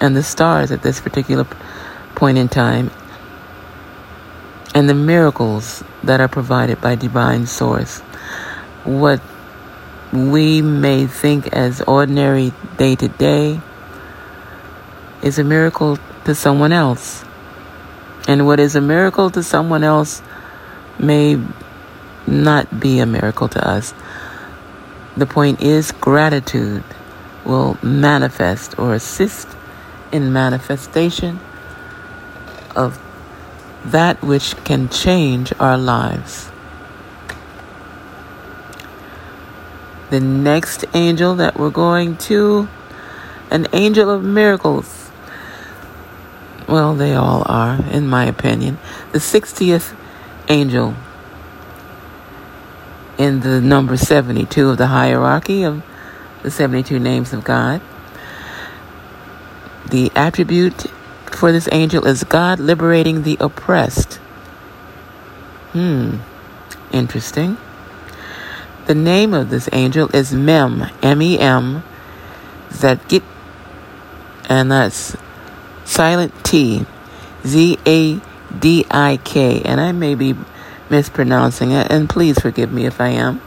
[0.00, 1.46] and the stars at this particular
[2.14, 2.90] point in time
[4.74, 8.00] and the miracles that are provided by divine source.
[8.84, 9.20] What
[10.12, 13.60] we may think as ordinary day to day
[15.22, 17.24] is a miracle to someone else.
[18.28, 20.22] And what is a miracle to someone else
[20.98, 21.42] may
[22.26, 23.92] not be a miracle to us.
[25.16, 26.84] The point is, gratitude
[27.44, 29.48] will manifest or assist
[30.12, 31.40] in manifestation
[32.74, 33.00] of
[33.84, 36.50] that which can change our lives.
[40.10, 42.68] The next angel that we're going to,
[43.50, 45.10] an angel of miracles.
[46.68, 48.78] Well, they all are, in my opinion.
[49.12, 49.94] The 60th
[50.48, 50.94] angel
[53.18, 55.82] in the number 72 of the hierarchy of
[56.42, 57.80] the 72 names of God.
[59.90, 60.86] The attribute
[61.32, 64.14] for this angel is God liberating the oppressed.
[65.72, 66.18] Hmm,
[66.92, 67.56] interesting.
[68.86, 71.82] The name of this angel is Mem, M E M,
[72.70, 73.24] Zadgit,
[74.48, 75.16] and that's
[75.84, 76.86] silent T,
[77.44, 78.20] Z A
[78.56, 80.36] D I K, and I may be
[80.88, 83.40] mispronouncing it, and please forgive me if I am.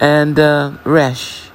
[0.00, 1.50] And uh, Resh,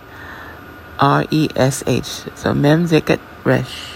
[1.00, 2.06] R E S H,
[2.36, 3.94] so Mem Zikat Resh.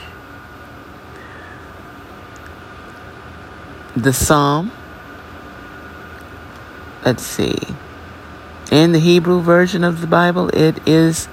[3.97, 4.71] The Psalm,
[7.03, 7.57] let's see.
[8.71, 11.27] In the Hebrew version of the Bible, it is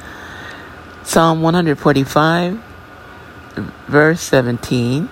[1.04, 2.61] Psalm 145,
[3.87, 5.09] verse 17.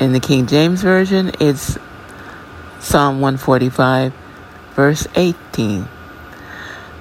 [0.00, 1.78] In the King James Version, it's
[2.78, 4.12] Psalm 145,
[4.74, 5.88] verse 18.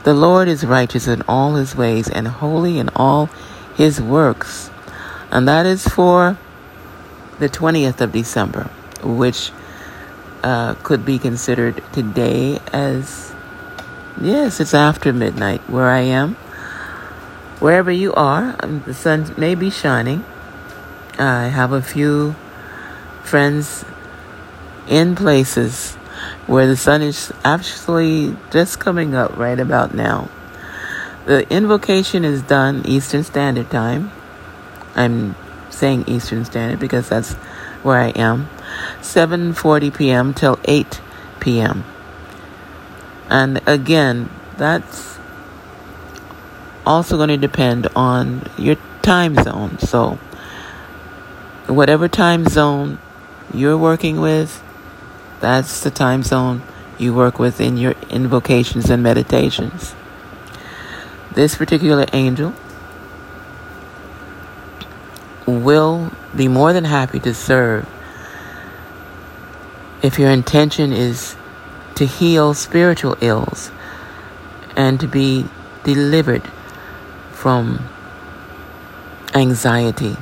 [0.09, 3.29] The Lord is righteous in all his ways and holy in all
[3.75, 4.71] his works.
[5.29, 6.35] And that is for
[7.37, 8.71] the 20th of December,
[9.03, 9.51] which
[10.41, 13.35] uh, could be considered today as,
[14.19, 16.33] yes, it's after midnight where I am.
[17.59, 20.25] Wherever you are, um, the sun may be shining.
[21.19, 22.33] I have a few
[23.21, 23.85] friends
[24.87, 25.98] in places
[26.47, 30.29] where the sun is actually just coming up right about now.
[31.25, 34.11] The invocation is done Eastern Standard Time.
[34.95, 35.35] I'm
[35.69, 37.33] saying Eastern Standard because that's
[37.83, 38.49] where I am.
[39.01, 40.33] 7:40 p.m.
[40.33, 41.01] till 8
[41.39, 41.83] p.m.
[43.29, 45.19] And again, that's
[46.85, 49.77] also going to depend on your time zone.
[49.79, 50.17] So,
[51.67, 52.97] whatever time zone
[53.53, 54.63] you're working with,
[55.39, 56.61] that's the time zone
[56.97, 59.95] you work with in your invocations and meditations.
[61.31, 62.53] This particular angel
[65.45, 67.87] will be more than happy to serve
[70.01, 71.35] if your intention is
[71.95, 73.71] to heal spiritual ills
[74.75, 75.45] and to be
[75.83, 76.43] delivered
[77.31, 77.79] from
[79.33, 80.15] anxiety.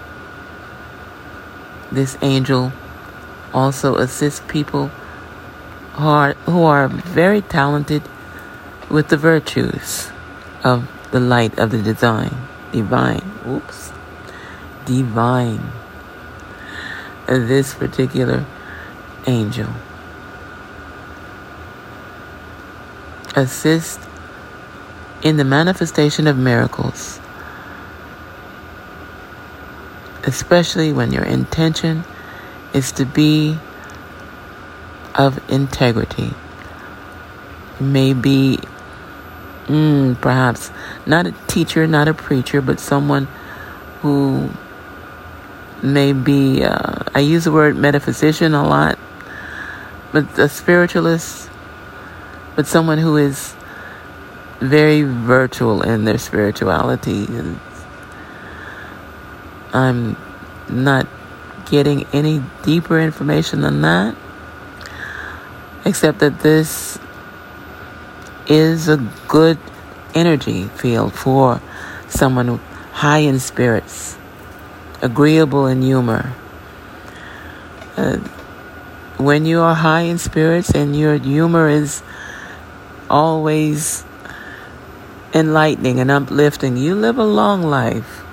[1.92, 2.72] This angel
[3.54, 4.92] also assists people
[5.98, 8.04] are, who are very talented
[8.90, 10.12] with the virtues
[10.64, 12.36] of the light of the design,
[12.72, 13.32] divine.
[13.46, 13.94] Oops
[14.88, 15.62] divine.
[17.28, 18.46] This particular
[19.28, 19.70] angel
[23.36, 24.00] assist
[25.22, 27.20] in the manifestation of miracles,
[30.24, 32.06] especially when your intention
[32.74, 33.60] is to be
[35.18, 36.34] of integrity.
[37.80, 38.60] Maybe,
[39.66, 40.72] mm, perhaps
[41.06, 43.28] not a teacher, not a preacher, but someone
[44.02, 44.50] who
[45.82, 48.98] maybe uh, I use the word metaphysician a lot,
[50.12, 51.50] but a spiritualist,
[52.56, 53.56] but someone who is
[54.60, 57.28] very virtual in their spirituality.
[59.74, 60.18] I'm
[60.70, 61.08] not
[61.70, 64.16] getting any deeper information than that,
[65.88, 67.00] except that this
[68.48, 69.58] is a good
[70.14, 71.60] energy field for
[72.08, 72.60] someone
[72.92, 74.18] high in spirits
[75.02, 76.34] agreeable in humor.
[77.96, 78.18] Uh,
[79.18, 82.04] when you are high in spirits and your humor is
[83.10, 84.06] always
[85.34, 88.24] enlightening and uplifting, you live a long life.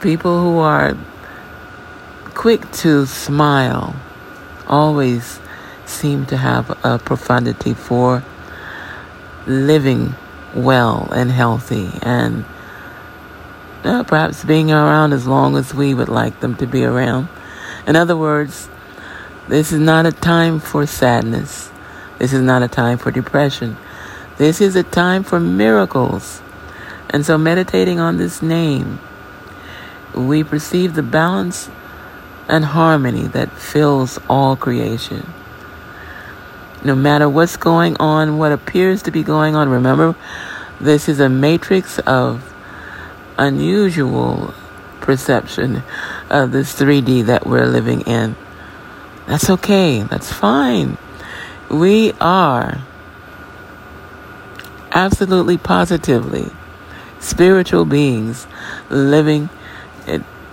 [0.00, 0.96] People who are
[2.34, 3.94] quick to smile
[4.66, 5.38] always
[5.90, 8.22] seem to have a profundity for
[9.46, 10.14] living
[10.54, 12.44] well and healthy and
[13.84, 17.28] uh, perhaps being around as long as we would like them to be around.
[17.86, 18.68] In other words,
[19.48, 21.70] this is not a time for sadness.
[22.18, 23.76] This is not a time for depression.
[24.36, 26.42] This is a time for miracles.
[27.08, 29.00] And so, meditating on this name,
[30.14, 31.70] we perceive the balance
[32.48, 35.26] and harmony that fills all creation.
[36.82, 40.16] No matter what's going on, what appears to be going on, remember,
[40.80, 42.54] this is a matrix of
[43.36, 44.54] unusual
[45.00, 45.82] perception
[46.30, 48.36] of this 3D that we're living in.
[49.26, 50.02] That's okay.
[50.02, 50.96] That's fine.
[51.70, 52.80] We are
[54.92, 56.50] absolutely positively
[57.20, 58.46] spiritual beings
[58.88, 59.48] living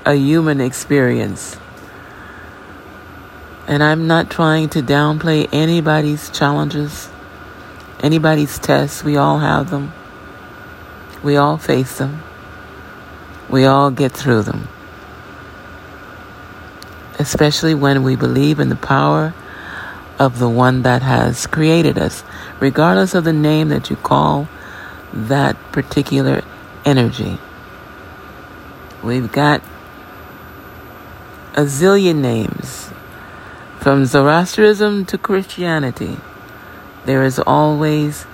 [0.06, 1.58] a human experience.
[3.68, 7.10] And I'm not trying to downplay anybody's challenges,
[8.00, 9.04] anybody's tests.
[9.04, 9.94] We all have them.
[11.22, 12.24] We all face them.
[13.50, 14.68] We all get through them
[17.20, 19.34] especially when we believe in the power
[20.20, 22.24] of the one that has created us,
[22.60, 24.48] regardless of the name that you call
[25.14, 26.44] that particular
[26.86, 27.38] energy.
[29.04, 29.62] We've got
[31.54, 32.87] a zillion names.
[33.88, 36.18] From Zoroastrianism to Christianity,
[37.06, 38.26] there is always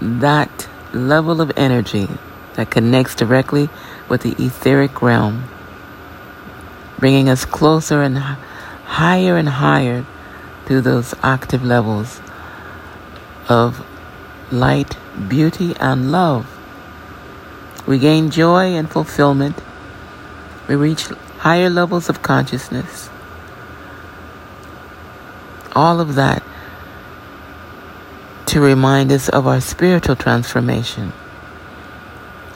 [0.00, 2.08] that level of energy
[2.54, 3.68] that connects directly
[4.08, 5.44] with the etheric realm
[6.98, 10.04] bringing us closer and higher and higher
[10.66, 12.20] to those octave levels
[13.48, 13.86] of
[14.50, 14.96] light,
[15.28, 16.50] beauty, and love.
[17.86, 19.62] We gain joy and fulfillment.
[20.66, 21.04] We reach
[21.38, 23.08] higher levels of consciousness.
[25.76, 26.42] All of that
[28.46, 31.12] to remind us of our spiritual transformation,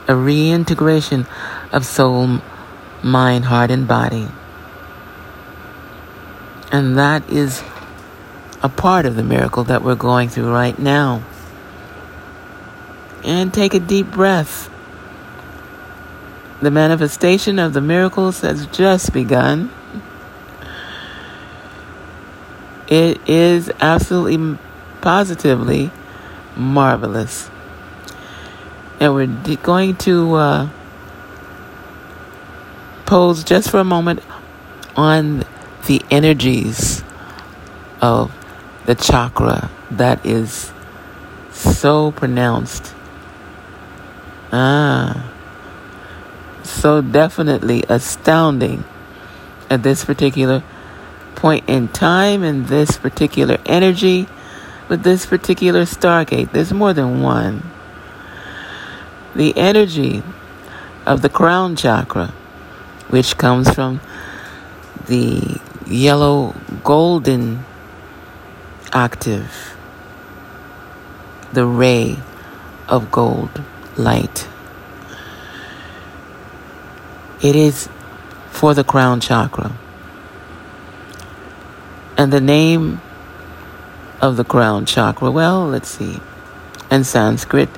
[0.09, 1.27] a reintegration
[1.71, 2.41] of soul
[3.03, 4.29] mind, heart, and body.
[6.73, 7.63] And that is
[8.63, 11.23] a part of the miracle that we're going through right now.
[13.23, 14.71] And take a deep breath.
[16.63, 19.71] The manifestation of the miracles has just begun.
[22.91, 24.59] It is absolutely
[25.01, 25.93] positively
[26.57, 27.49] marvelous.
[28.99, 30.69] And we're going to uh,
[33.07, 34.23] pose just for a moment
[34.97, 35.45] on
[35.87, 37.05] the energies
[38.01, 38.33] of
[38.87, 40.73] the chakra that is
[41.53, 42.95] so pronounced.
[44.53, 45.33] Ah,
[46.65, 48.85] so definitely astounding
[49.71, 50.65] at this particular
[51.41, 54.29] point in time and this particular energy
[54.91, 56.53] with this particular stargate.
[56.53, 57.63] There's more than one.
[59.35, 60.23] The energy
[61.07, 62.27] of the crown chakra
[63.09, 64.03] which comes from
[65.07, 67.65] the yellow golden
[68.93, 69.75] octave,
[71.55, 72.19] the ray
[72.87, 73.63] of gold
[73.97, 74.47] light.
[77.41, 77.89] It is
[78.51, 79.73] for the crown chakra.
[82.21, 83.01] And the name
[84.21, 86.21] of the crown chakra, well, let's see.
[86.91, 87.71] In Sanskrit,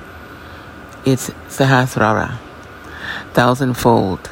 [1.05, 2.39] it's Sahasrara,
[3.31, 4.29] thousandfold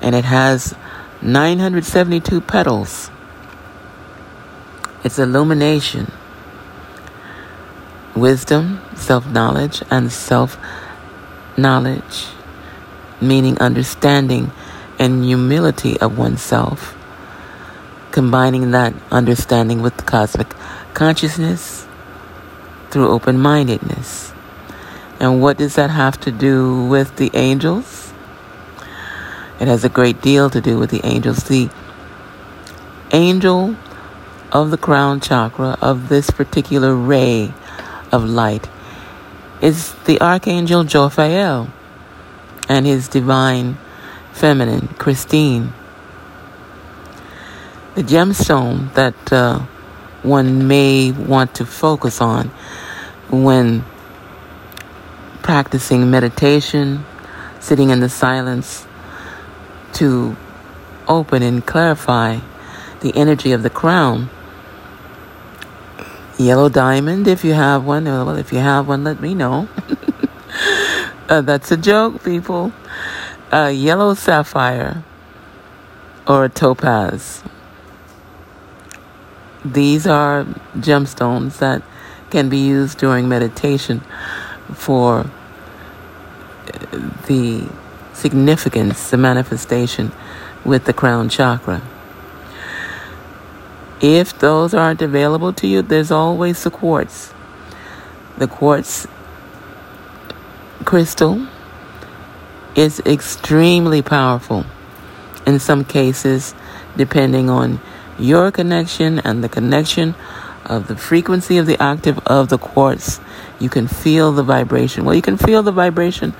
[0.00, 0.74] and it has
[1.22, 3.10] 972 petals.
[5.02, 6.12] It's illumination,
[8.14, 10.56] wisdom, self knowledge, and self
[11.56, 12.26] knowledge,
[13.20, 14.52] meaning understanding
[14.98, 16.96] and humility of oneself,
[18.16, 20.48] combining that understanding with cosmic
[20.94, 21.86] consciousness
[22.88, 24.32] through open mindedness.
[25.20, 28.14] And what does that have to do with the angels?
[29.60, 31.44] It has a great deal to do with the angels.
[31.44, 31.68] The
[33.12, 33.76] angel
[34.50, 37.52] of the crown chakra of this particular ray
[38.10, 38.66] of light
[39.60, 41.68] is the archangel Jophiel
[42.66, 43.76] and his divine
[44.32, 45.74] feminine Christine.
[47.96, 49.60] The gemstone that uh,
[50.22, 52.48] one may want to focus on
[53.30, 53.86] when
[55.42, 57.06] practicing meditation,
[57.58, 58.86] sitting in the silence
[59.94, 60.36] to
[61.08, 62.40] open and clarify
[63.00, 64.28] the energy of the crown.
[66.36, 68.04] Yellow diamond, if you have one.
[68.04, 69.70] Well, if you have one, let me know.
[71.30, 72.74] uh, that's a joke, people.
[73.50, 75.02] A yellow sapphire
[76.28, 77.42] or a topaz.
[79.72, 80.44] These are
[80.76, 81.82] gemstones that
[82.30, 84.00] can be used during meditation
[84.72, 87.68] for uh, the
[88.12, 90.12] significance, the manifestation
[90.64, 91.82] with the crown chakra.
[94.00, 97.32] If those aren't available to you, there's always the quartz.
[98.38, 99.06] The quartz
[100.84, 101.46] crystal
[102.74, 104.66] is extremely powerful
[105.46, 106.54] in some cases,
[106.96, 107.80] depending on
[108.18, 110.14] your connection and the connection
[110.64, 113.20] of the frequency of the octave of the quartz.
[113.58, 115.04] You can feel the vibration.
[115.04, 116.34] Well, you can feel the vibration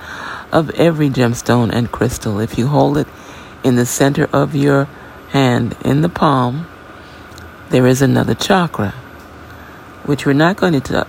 [0.53, 3.07] of every gemstone and crystal if you hold it
[3.62, 4.85] in the center of your
[5.31, 6.66] hand in the palm
[7.70, 8.91] there is another chakra,
[10.05, 11.07] which we're not going to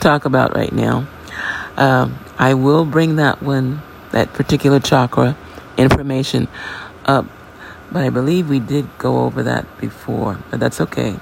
[0.00, 1.08] talk about right now.
[1.76, 3.82] Um, I will bring that one,
[4.12, 5.36] that particular chakra
[5.76, 6.48] information
[7.04, 7.26] up,
[7.90, 11.18] but I believe we did go over that before, but that's okay.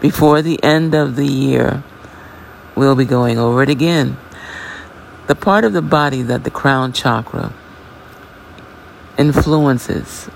[0.00, 1.82] Before the end of the year,
[2.74, 4.16] we'll be going over it again.
[5.26, 7.52] The part of the body that the crown chakra
[9.16, 10.28] influences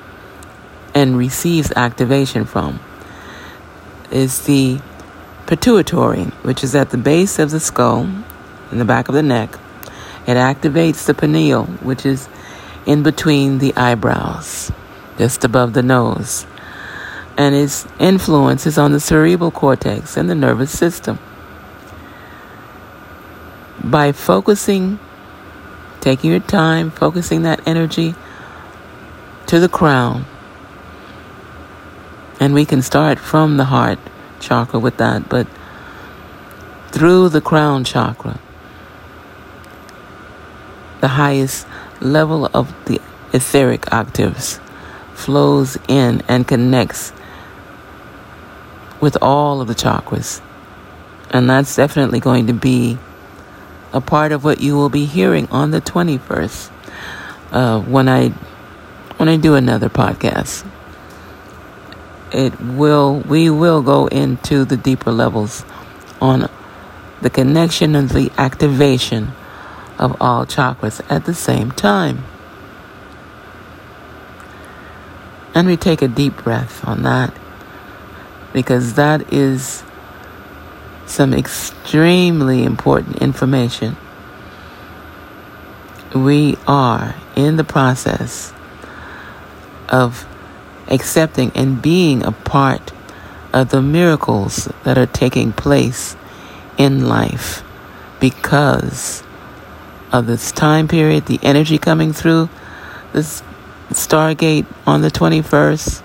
[0.94, 2.80] and receives activation from
[4.10, 4.80] is the
[5.46, 8.08] pituitary, which is at the base of the skull,
[8.70, 9.58] in the back of the neck.
[10.26, 12.28] It activates the pineal, which is
[12.86, 14.72] in between the eyebrows,
[15.18, 16.46] just above the nose.
[17.36, 21.18] And its influence is on the cerebral cortex and the nervous system.
[23.82, 24.98] By focusing,
[26.00, 28.14] taking your time, focusing that energy
[29.46, 30.24] to the crown,
[32.40, 33.98] and we can start from the heart
[34.40, 35.46] chakra with that, but
[36.88, 38.38] through the crown chakra,
[41.00, 41.66] the highest
[42.00, 43.00] level of the
[43.32, 44.60] etheric octaves
[45.18, 47.12] flows in and connects
[49.00, 50.40] with all of the chakras.
[51.30, 52.98] And that's definitely going to be
[53.92, 56.70] a part of what you will be hearing on the 21st
[57.52, 58.28] uh, when I
[59.18, 60.64] when I do another podcast
[62.32, 65.64] it will we will go into the deeper levels
[66.20, 66.48] on
[67.22, 69.32] the connection and the activation
[69.98, 72.24] of all chakras at the same time.
[75.58, 77.34] And we take a deep breath on that
[78.52, 79.82] because that is
[81.04, 83.96] some extremely important information.
[86.14, 88.52] We are in the process
[89.88, 90.28] of
[90.86, 92.92] accepting and being a part
[93.52, 96.14] of the miracles that are taking place
[96.76, 97.64] in life
[98.20, 99.24] because
[100.12, 102.48] of this time period, the energy coming through
[103.12, 103.42] this
[103.90, 106.02] Stargate on the 21st.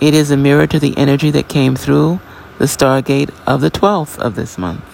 [0.00, 2.20] It is a mirror to the energy that came through
[2.58, 4.84] the Stargate of the 12th of this month.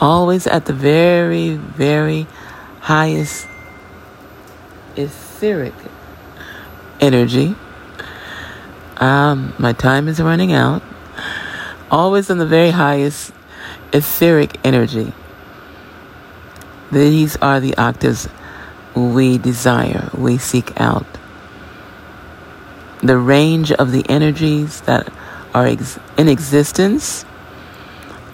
[0.00, 2.26] Always at the very, very
[2.80, 3.46] highest
[4.96, 5.74] etheric
[7.00, 7.54] energy.
[8.96, 10.82] Um, my time is running out.
[11.88, 13.32] Always in the very highest
[13.92, 15.12] etheric energy.
[16.90, 18.28] These are the octaves
[18.94, 21.06] we desire, we seek out.
[23.02, 25.12] The range of the energies that
[25.54, 27.24] are ex- in existence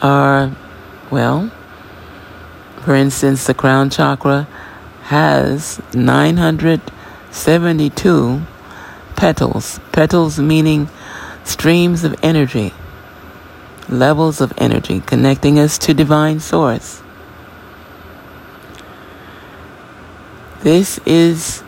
[0.03, 0.53] are,
[1.11, 1.51] well,
[2.85, 4.47] for instance, the crown chakra
[5.05, 8.43] has 972
[9.17, 9.81] petals.
[9.93, 10.89] Petals meaning
[11.45, 12.73] streams of energy,
[13.89, 17.03] levels of energy connecting us to divine source.
[20.61, 21.63] This is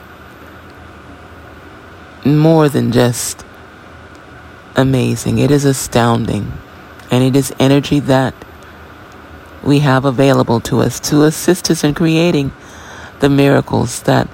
[2.25, 3.45] more than just
[4.75, 5.39] amazing.
[5.39, 6.53] It is astounding.
[7.11, 8.35] And it is energy that
[9.63, 12.53] we have available to us to assist us in creating
[13.21, 14.29] the miracles that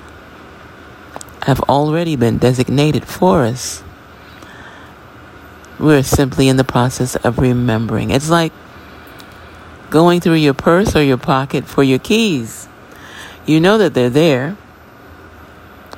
[1.42, 3.82] have already been designated for us.
[5.78, 8.10] We're simply in the process of remembering.
[8.10, 8.52] It's like
[9.90, 12.68] going through your purse or your pocket for your keys.
[13.46, 14.56] You know that they're there.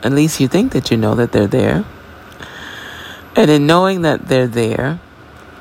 [0.02, 1.84] At least you think that you know that they're there.
[3.34, 5.00] And in knowing that they're there,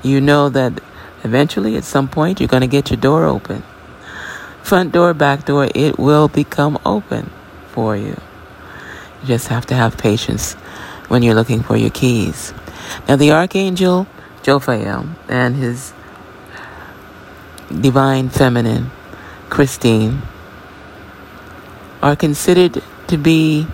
[0.04, 0.82] you know that
[1.24, 3.64] eventually at some point you're going to get your door open
[4.68, 7.30] front door, back door, it will become open
[7.70, 8.20] for you.
[9.22, 10.56] You just have to have patience
[11.08, 12.54] when you're looking for your keys.
[13.08, 14.08] Now, the Archangel
[14.44, 15.94] Jophiel and his
[17.72, 18.92] divine feminine,
[19.50, 20.22] Christine,
[22.08, 23.68] are considered to be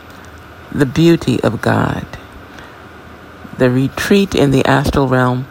[0.72, 2.06] the beauty of God,
[3.58, 5.44] the retreat in the astral realm,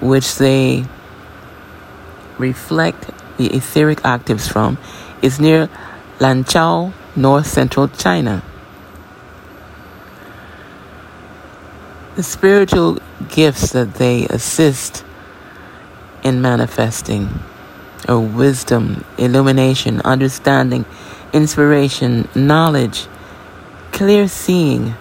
[0.00, 0.84] which they
[2.38, 4.78] reflect the etheric octaves from,
[5.20, 5.68] is near
[6.18, 8.42] Lanzhou, north central China.
[12.20, 12.98] the spiritual
[13.30, 15.02] gifts that they assist
[16.22, 17.40] in manifesting
[18.06, 20.84] are wisdom, illumination, understanding,
[21.32, 23.06] inspiration, knowledge,
[23.92, 24.94] clear seeing,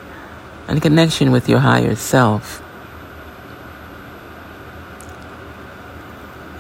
[0.68, 2.62] and connection with your higher self.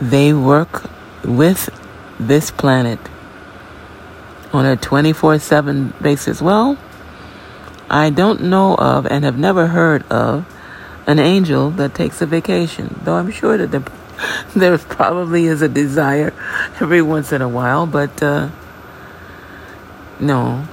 [0.01, 0.89] They work
[1.23, 1.69] with
[2.19, 2.99] this planet
[4.53, 6.41] on a 24 7 basis.
[6.41, 6.77] Well,
[7.89, 10.45] I don't know of and have never heard of
[11.07, 13.83] an angel that takes a vacation, though I'm sure that there,
[14.55, 16.33] there probably is a desire
[16.79, 18.49] every once in a while, but uh,
[20.19, 20.67] no,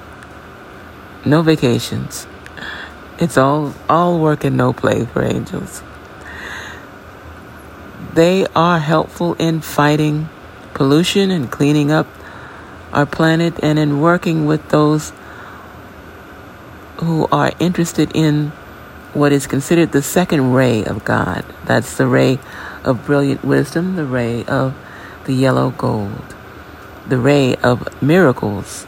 [1.25, 2.27] no vacations.
[3.19, 5.83] It's all all work and no play for angels.
[8.15, 10.29] They are helpful in fighting
[10.75, 12.07] pollution and cleaning up
[12.93, 15.13] our planet and in working with those
[16.99, 18.49] who are interested in
[19.13, 21.45] what is considered the second ray of God.
[21.65, 22.39] That's the ray
[22.85, 24.75] of brilliant wisdom, the ray of
[25.25, 26.35] the yellow gold,
[27.07, 28.87] the ray of miracles,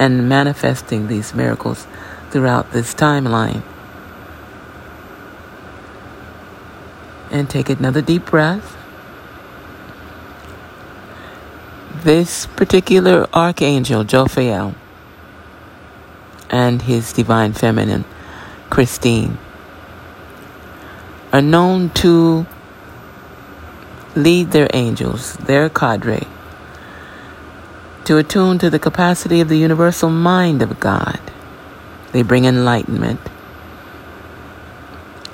[0.00, 1.86] and manifesting these miracles
[2.30, 3.62] throughout this timeline.
[7.30, 8.76] And take another deep breath.
[12.02, 14.74] This particular archangel, Jophiel,
[16.48, 18.06] and his divine feminine,
[18.70, 19.36] Christine,
[21.30, 22.46] are known to
[24.16, 26.26] lead their angels, their cadre,
[28.10, 31.20] to attune to the capacity of the universal mind of God.
[32.10, 33.20] They bring enlightenment.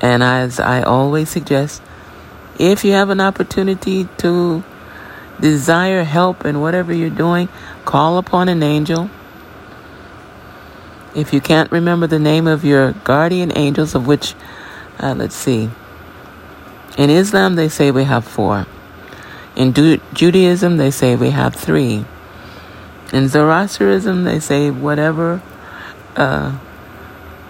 [0.02, 1.80] And as I always suggest,
[2.58, 4.62] if you have an opportunity to
[5.40, 7.48] desire help in whatever you're doing,
[7.86, 9.08] call upon an angel
[11.14, 14.34] if you can't remember the name of your guardian angels, of which,
[15.00, 15.70] uh, let's see,
[16.98, 18.66] in Islam they say we have four.
[19.56, 22.04] In Judaism they say we have three.
[23.12, 25.40] In Zoroastrianism they say whatever
[26.16, 26.58] uh,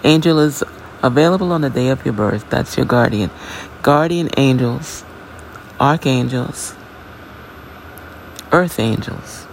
[0.03, 0.63] angel is
[1.01, 3.31] available on the day of your birth, that's your guardian.
[3.81, 5.03] Guardian angels,
[5.79, 6.75] archangels,
[8.51, 9.47] earth angels.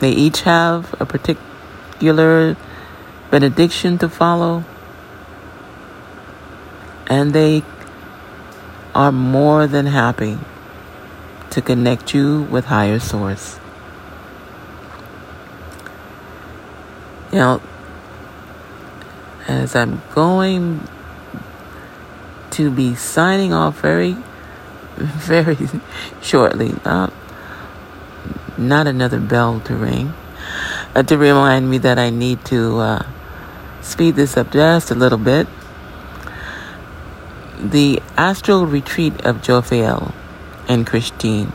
[0.00, 1.48] They each have a particular
[1.98, 2.56] particular
[3.28, 4.62] benediction to follow,
[7.08, 7.64] and they
[8.94, 10.38] are more than happy
[11.50, 13.58] to connect you with higher source.
[17.32, 17.60] Now,
[19.46, 20.86] as I'm going
[22.50, 24.16] to be signing off very,
[24.96, 25.58] very
[26.22, 27.12] shortly, not,
[28.56, 30.14] not another bell to ring.
[30.94, 33.06] Uh, to remind me that I need to uh,
[33.82, 35.46] speed this up just a little bit.
[37.60, 40.14] The astral retreat of Jophiel
[40.66, 41.52] and Christine,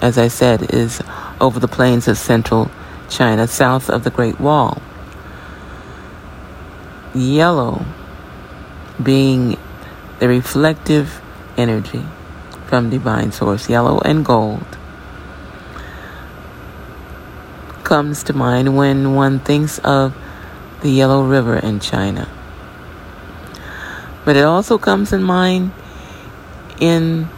[0.00, 1.02] as I said, is
[1.40, 2.70] over the plains of central
[3.08, 4.80] China, south of the Great Wall.
[7.14, 7.84] Yellow
[9.02, 9.56] being
[10.18, 11.20] the reflective
[11.56, 12.04] energy
[12.66, 14.76] from divine source, yellow and gold
[17.86, 20.12] comes to mind when one thinks of
[20.80, 22.28] the Yellow River in China.
[24.24, 25.70] But it also comes in mind
[26.80, 27.28] in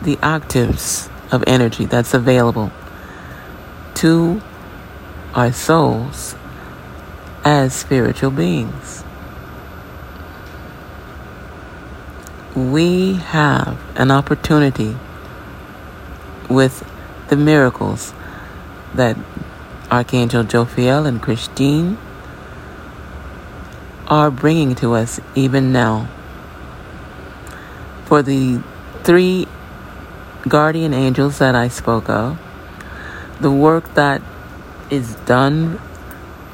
[0.00, 2.72] the octaves of energy that's available
[3.96, 4.40] to
[5.34, 6.36] our souls
[7.44, 9.04] as spiritual beings.
[12.54, 14.96] We have an opportunity
[16.50, 16.86] with
[17.28, 18.12] the miracles
[18.94, 19.16] that
[19.90, 21.96] Archangel Jophiel and Christine
[24.06, 26.08] are bringing to us even now.
[28.04, 28.62] For the
[29.02, 29.48] three
[30.46, 32.38] guardian angels that I spoke of,
[33.40, 34.20] the work that
[34.92, 35.80] is done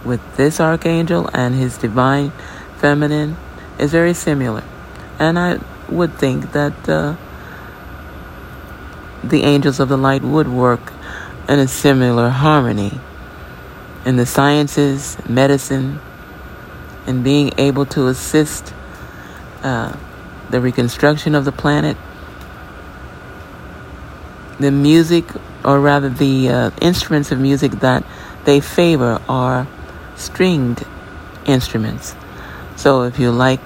[0.05, 2.31] with this archangel and his divine
[2.77, 3.37] feminine
[3.79, 4.63] is very similar.
[5.19, 5.59] And I
[5.89, 7.17] would think that uh,
[9.25, 10.93] the angels of the light would work
[11.49, 13.01] in a similar harmony
[14.05, 15.99] in the sciences, medicine,
[17.07, 18.73] and being able to assist
[19.63, 19.97] uh,
[20.51, 21.97] the reconstruction of the planet.
[24.61, 25.25] The music,
[25.65, 28.05] or rather the uh, instruments of music that
[28.45, 29.67] they favor, are
[30.17, 30.85] stringed
[31.47, 32.15] instruments.
[32.77, 33.61] So if you like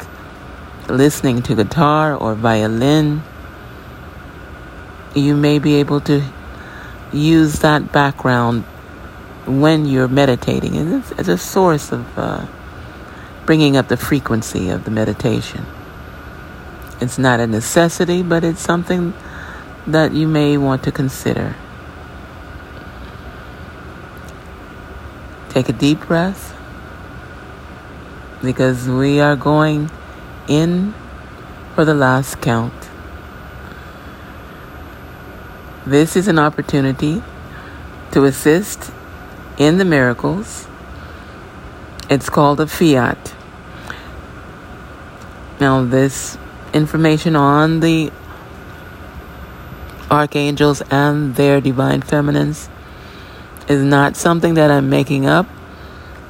[0.89, 3.23] listening to guitar or violin,
[5.15, 6.23] you may be able to
[7.13, 8.65] use that background
[9.47, 10.77] when you're meditating.
[10.77, 12.47] And it's, it's a source of uh,
[13.45, 15.67] bringing up the frequency of the meditation.
[17.01, 19.13] It's not a necessity, but it's something
[19.87, 21.57] that you may want to consider.
[25.53, 26.57] Take a deep breath
[28.43, 29.91] because we are going
[30.49, 30.95] in
[31.75, 32.73] for the last count.
[35.85, 37.23] This is an opportunity
[38.13, 38.93] to assist
[39.59, 40.67] in the miracles.
[42.09, 43.35] It's called a fiat.
[45.61, 46.39] Now, this
[46.73, 48.11] information on the
[50.11, 52.71] archangels and their divine feminines
[53.73, 55.47] is not something that I'm making up.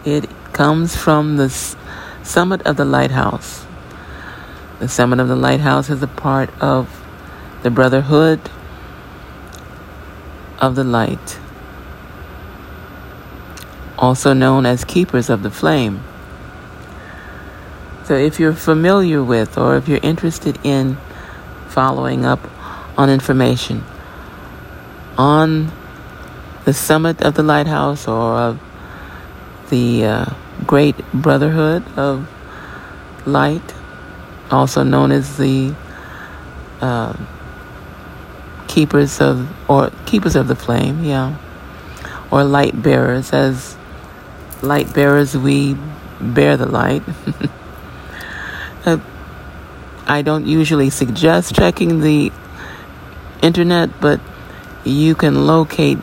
[0.04, 1.50] It comes from the
[2.22, 3.66] summit of the lighthouse.
[4.78, 7.04] The summit of the lighthouse is a part of
[7.62, 8.40] the brotherhood
[10.58, 11.40] of the light,
[13.98, 16.02] also known as keepers of the flame.
[18.04, 20.96] So, if you're familiar with or if you're interested in
[21.68, 22.40] following up
[22.98, 23.84] on information
[25.16, 25.72] on
[26.64, 28.60] the summit of the lighthouse or of
[29.70, 30.24] the uh,
[30.66, 32.28] Great Brotherhood of
[33.26, 33.74] Light,
[34.50, 35.74] also known as the
[36.80, 37.16] uh,
[38.68, 41.36] keepers of or keepers of the flame, yeah,
[42.30, 43.32] or light bearers.
[43.32, 43.76] As
[44.60, 45.76] light bearers, we
[46.20, 47.02] bear the light.
[48.84, 48.98] uh,
[50.06, 52.32] I don't usually suggest checking the
[53.40, 54.20] internet, but
[54.84, 55.98] you can locate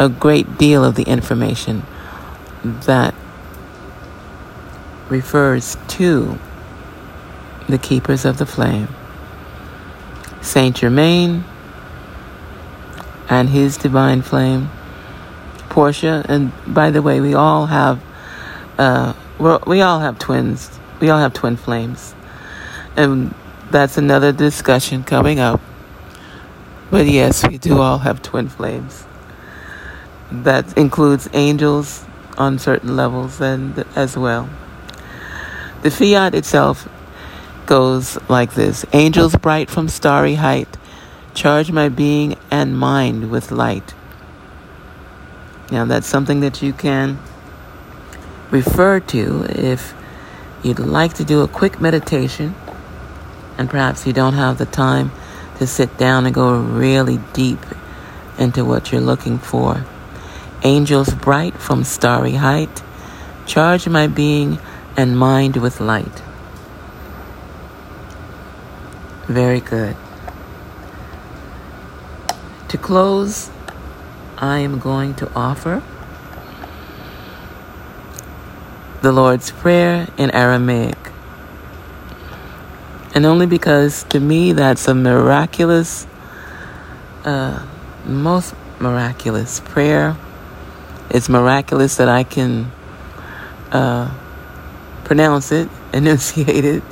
[0.00, 1.82] a great deal of the information
[2.64, 3.14] that
[5.10, 6.38] refers to
[7.68, 8.88] the keepers of the flame.
[10.40, 11.44] Saint Germain
[13.28, 14.70] and his divine flame,
[15.68, 18.02] Portia, and by the way, we all have
[18.78, 19.12] uh,
[19.66, 20.70] we all have twins.
[20.98, 22.14] We all have twin flames,
[22.96, 23.34] and
[23.70, 25.60] that's another discussion coming up.
[26.90, 29.04] But yes, we do all have twin flames.
[30.32, 32.04] That includes angels
[32.38, 34.48] on certain levels and as well.
[35.82, 36.88] The fiat itself
[37.66, 40.76] goes like this Angels bright from starry height,
[41.34, 43.94] charge my being and mind with light.
[45.70, 47.18] Now, that's something that you can
[48.50, 49.94] refer to if
[50.62, 52.54] you'd like to do a quick meditation
[53.56, 55.12] and perhaps you don't have the time
[55.58, 57.60] to sit down and go really deep
[58.38, 59.84] into what you're looking for.
[60.62, 62.82] Angels bright from starry height,
[63.46, 64.58] charge my being
[64.96, 66.22] and mind with light.
[69.26, 69.96] Very good.
[72.68, 73.50] To close,
[74.38, 75.82] I am going to offer
[79.02, 81.10] the Lord's Prayer in Aramaic
[83.14, 86.06] and only because to me that's a miraculous,
[87.24, 87.66] uh,
[88.06, 90.16] most miraculous prayer.
[91.10, 92.70] It's miraculous that I can
[93.72, 94.14] uh,
[95.04, 96.82] pronounce it, enunciate it.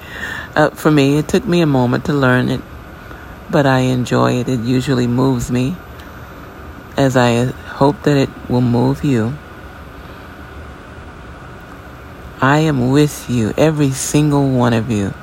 [0.56, 2.60] Uh, for me, it took me a moment to learn it,
[3.48, 4.48] but I enjoy it.
[4.48, 5.76] It usually moves me,
[6.96, 9.34] as I hope that it will move you.
[12.40, 15.14] I am with you, every single one of you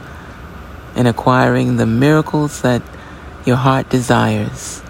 [0.96, 2.82] in acquiring the miracles that
[3.46, 4.82] your heart desires,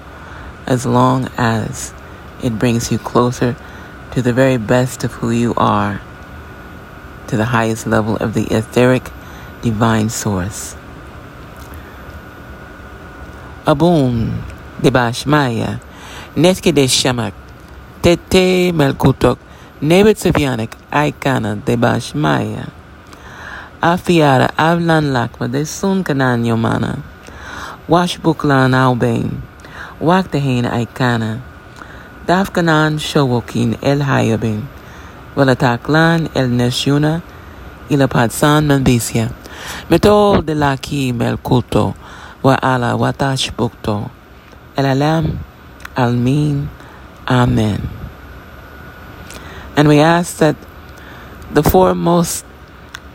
[0.68, 1.93] as long as
[2.43, 3.56] it brings you closer
[4.16, 5.99] to the very best of who you are,
[7.28, 9.11] to the highest level of the etheric
[9.61, 10.78] divine source.
[13.68, 14.39] Abun
[14.80, 15.82] debashmaya
[16.34, 17.34] netke de shamak
[18.01, 19.38] tete melkutok
[19.82, 22.72] nebet sevianik aikana debashmaya
[23.84, 27.03] afiara avlan lakma de sun kanan yomana.
[27.89, 29.41] Wash buklan albain.
[29.99, 31.55] Wak aikana.
[32.26, 34.65] Dafkanan showokin el hayabin.
[35.36, 37.21] Walataklan el neshuna
[37.89, 39.32] ilapatsan manbisia.
[39.89, 41.95] Metol de laki mel kulto
[42.41, 44.09] wa ala watash bukto.
[44.76, 45.39] El alam
[45.95, 46.67] almin.
[47.28, 47.89] Amen.
[49.76, 50.55] And we ask that
[51.51, 52.45] the four most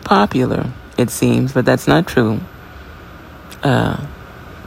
[0.03, 2.39] popular, it seems, but that's not true.
[3.63, 4.05] Uh,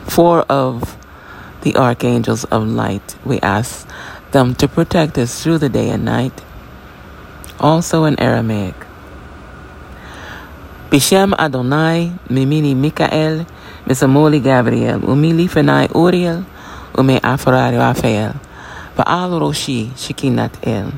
[0.07, 0.97] four of
[1.63, 3.89] the archangels of light, we ask
[4.35, 6.43] them to protect us through the day and night.
[7.59, 8.75] Also in Aramaic.
[10.91, 13.47] Bishem Adonai, Mimini Mikael,
[13.87, 16.45] Misamoli Gabriel, Umili Fenai Uriel,
[16.99, 18.35] Ume Afarari Raphael,
[18.97, 20.93] Baal Roshi Shikinat El.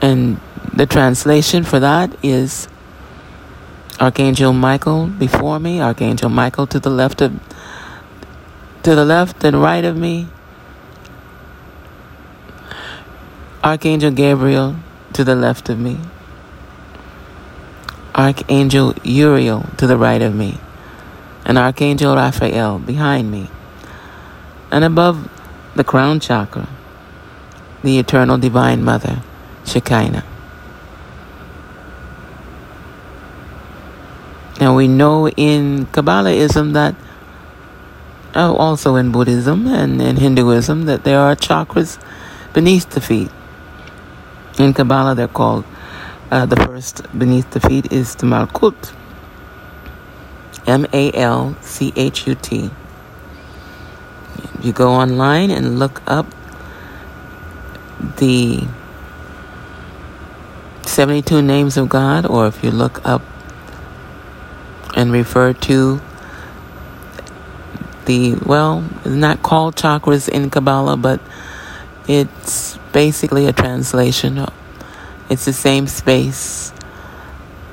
[0.00, 0.40] And
[0.72, 2.68] the translation for that is
[4.00, 7.32] Archangel Michael before me, Archangel Michael to the left of
[8.84, 10.28] to the left and right of me.
[13.62, 14.76] Archangel Gabriel
[15.12, 15.98] to the left of me.
[18.14, 20.58] Archangel Uriel to the right of me.
[21.44, 23.48] And Archangel Raphael behind me.
[24.70, 25.28] And above
[25.74, 26.68] the crown chakra,
[27.82, 29.22] the eternal divine mother,
[29.64, 30.24] Shekinah.
[34.60, 36.94] Now we know in Kabbalahism that,
[38.36, 42.00] oh, also in Buddhism and in Hinduism, that there are chakras
[42.52, 43.30] beneath the feet.
[44.58, 45.64] In Kabbalah, they're called,
[46.32, 48.92] uh, the first beneath the feet is the Malkut.
[50.66, 52.70] M A L C H U T.
[54.60, 56.26] You go online and look up
[58.16, 58.66] the
[60.82, 63.22] 72 names of God, or if you look up
[64.96, 66.00] and refer to
[68.06, 71.20] the, well, it's not called chakras in Kabbalah, but
[72.08, 74.44] it's basically a translation.
[75.30, 76.72] It's the same space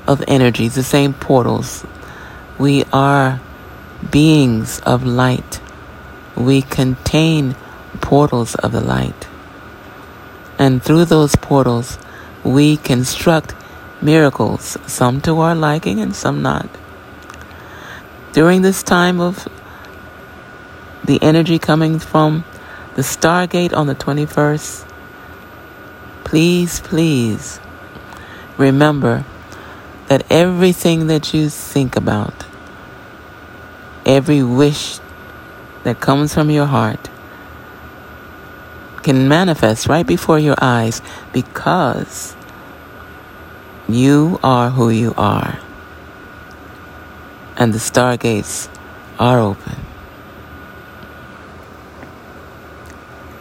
[0.06, 1.84] of energies, the same portals.
[2.58, 3.40] We are
[4.10, 5.60] beings of light.
[6.36, 7.56] We contain
[8.00, 9.26] portals of the light.
[10.58, 11.98] And through those portals,
[12.44, 13.54] we construct
[14.00, 16.68] miracles, some to our liking and some not
[18.36, 19.48] during this time of
[21.02, 22.44] the energy coming from
[22.96, 24.88] the Stargate on the 21st,
[26.24, 27.60] please, please
[28.56, 29.24] remember
[30.08, 32.46] that everything that you think about,
[34.06, 34.98] every wish
[35.84, 37.10] that comes from your heart,
[39.02, 41.02] can manifest right before your eyes
[41.34, 42.34] because
[43.88, 45.58] you are who you are
[47.58, 48.68] and the stargates
[49.18, 49.76] are open.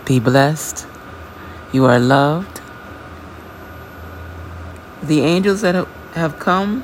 [0.05, 0.87] Be blessed.
[1.71, 2.61] You are loved.
[5.01, 6.83] The angels that have come,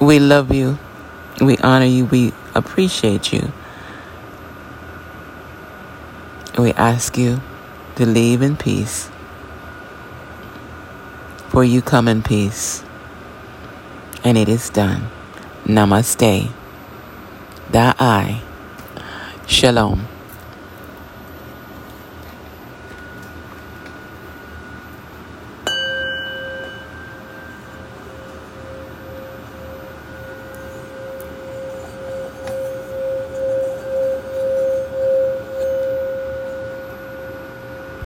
[0.00, 0.78] we love you.
[1.40, 2.04] We honor you.
[2.04, 3.50] We appreciate you.
[6.58, 7.40] We ask you
[7.96, 9.10] to leave in peace.
[11.48, 12.84] For you come in peace
[14.22, 15.08] and it is done.
[15.64, 16.50] Namaste.
[17.70, 18.40] Da'ai.
[19.46, 20.13] Shalom.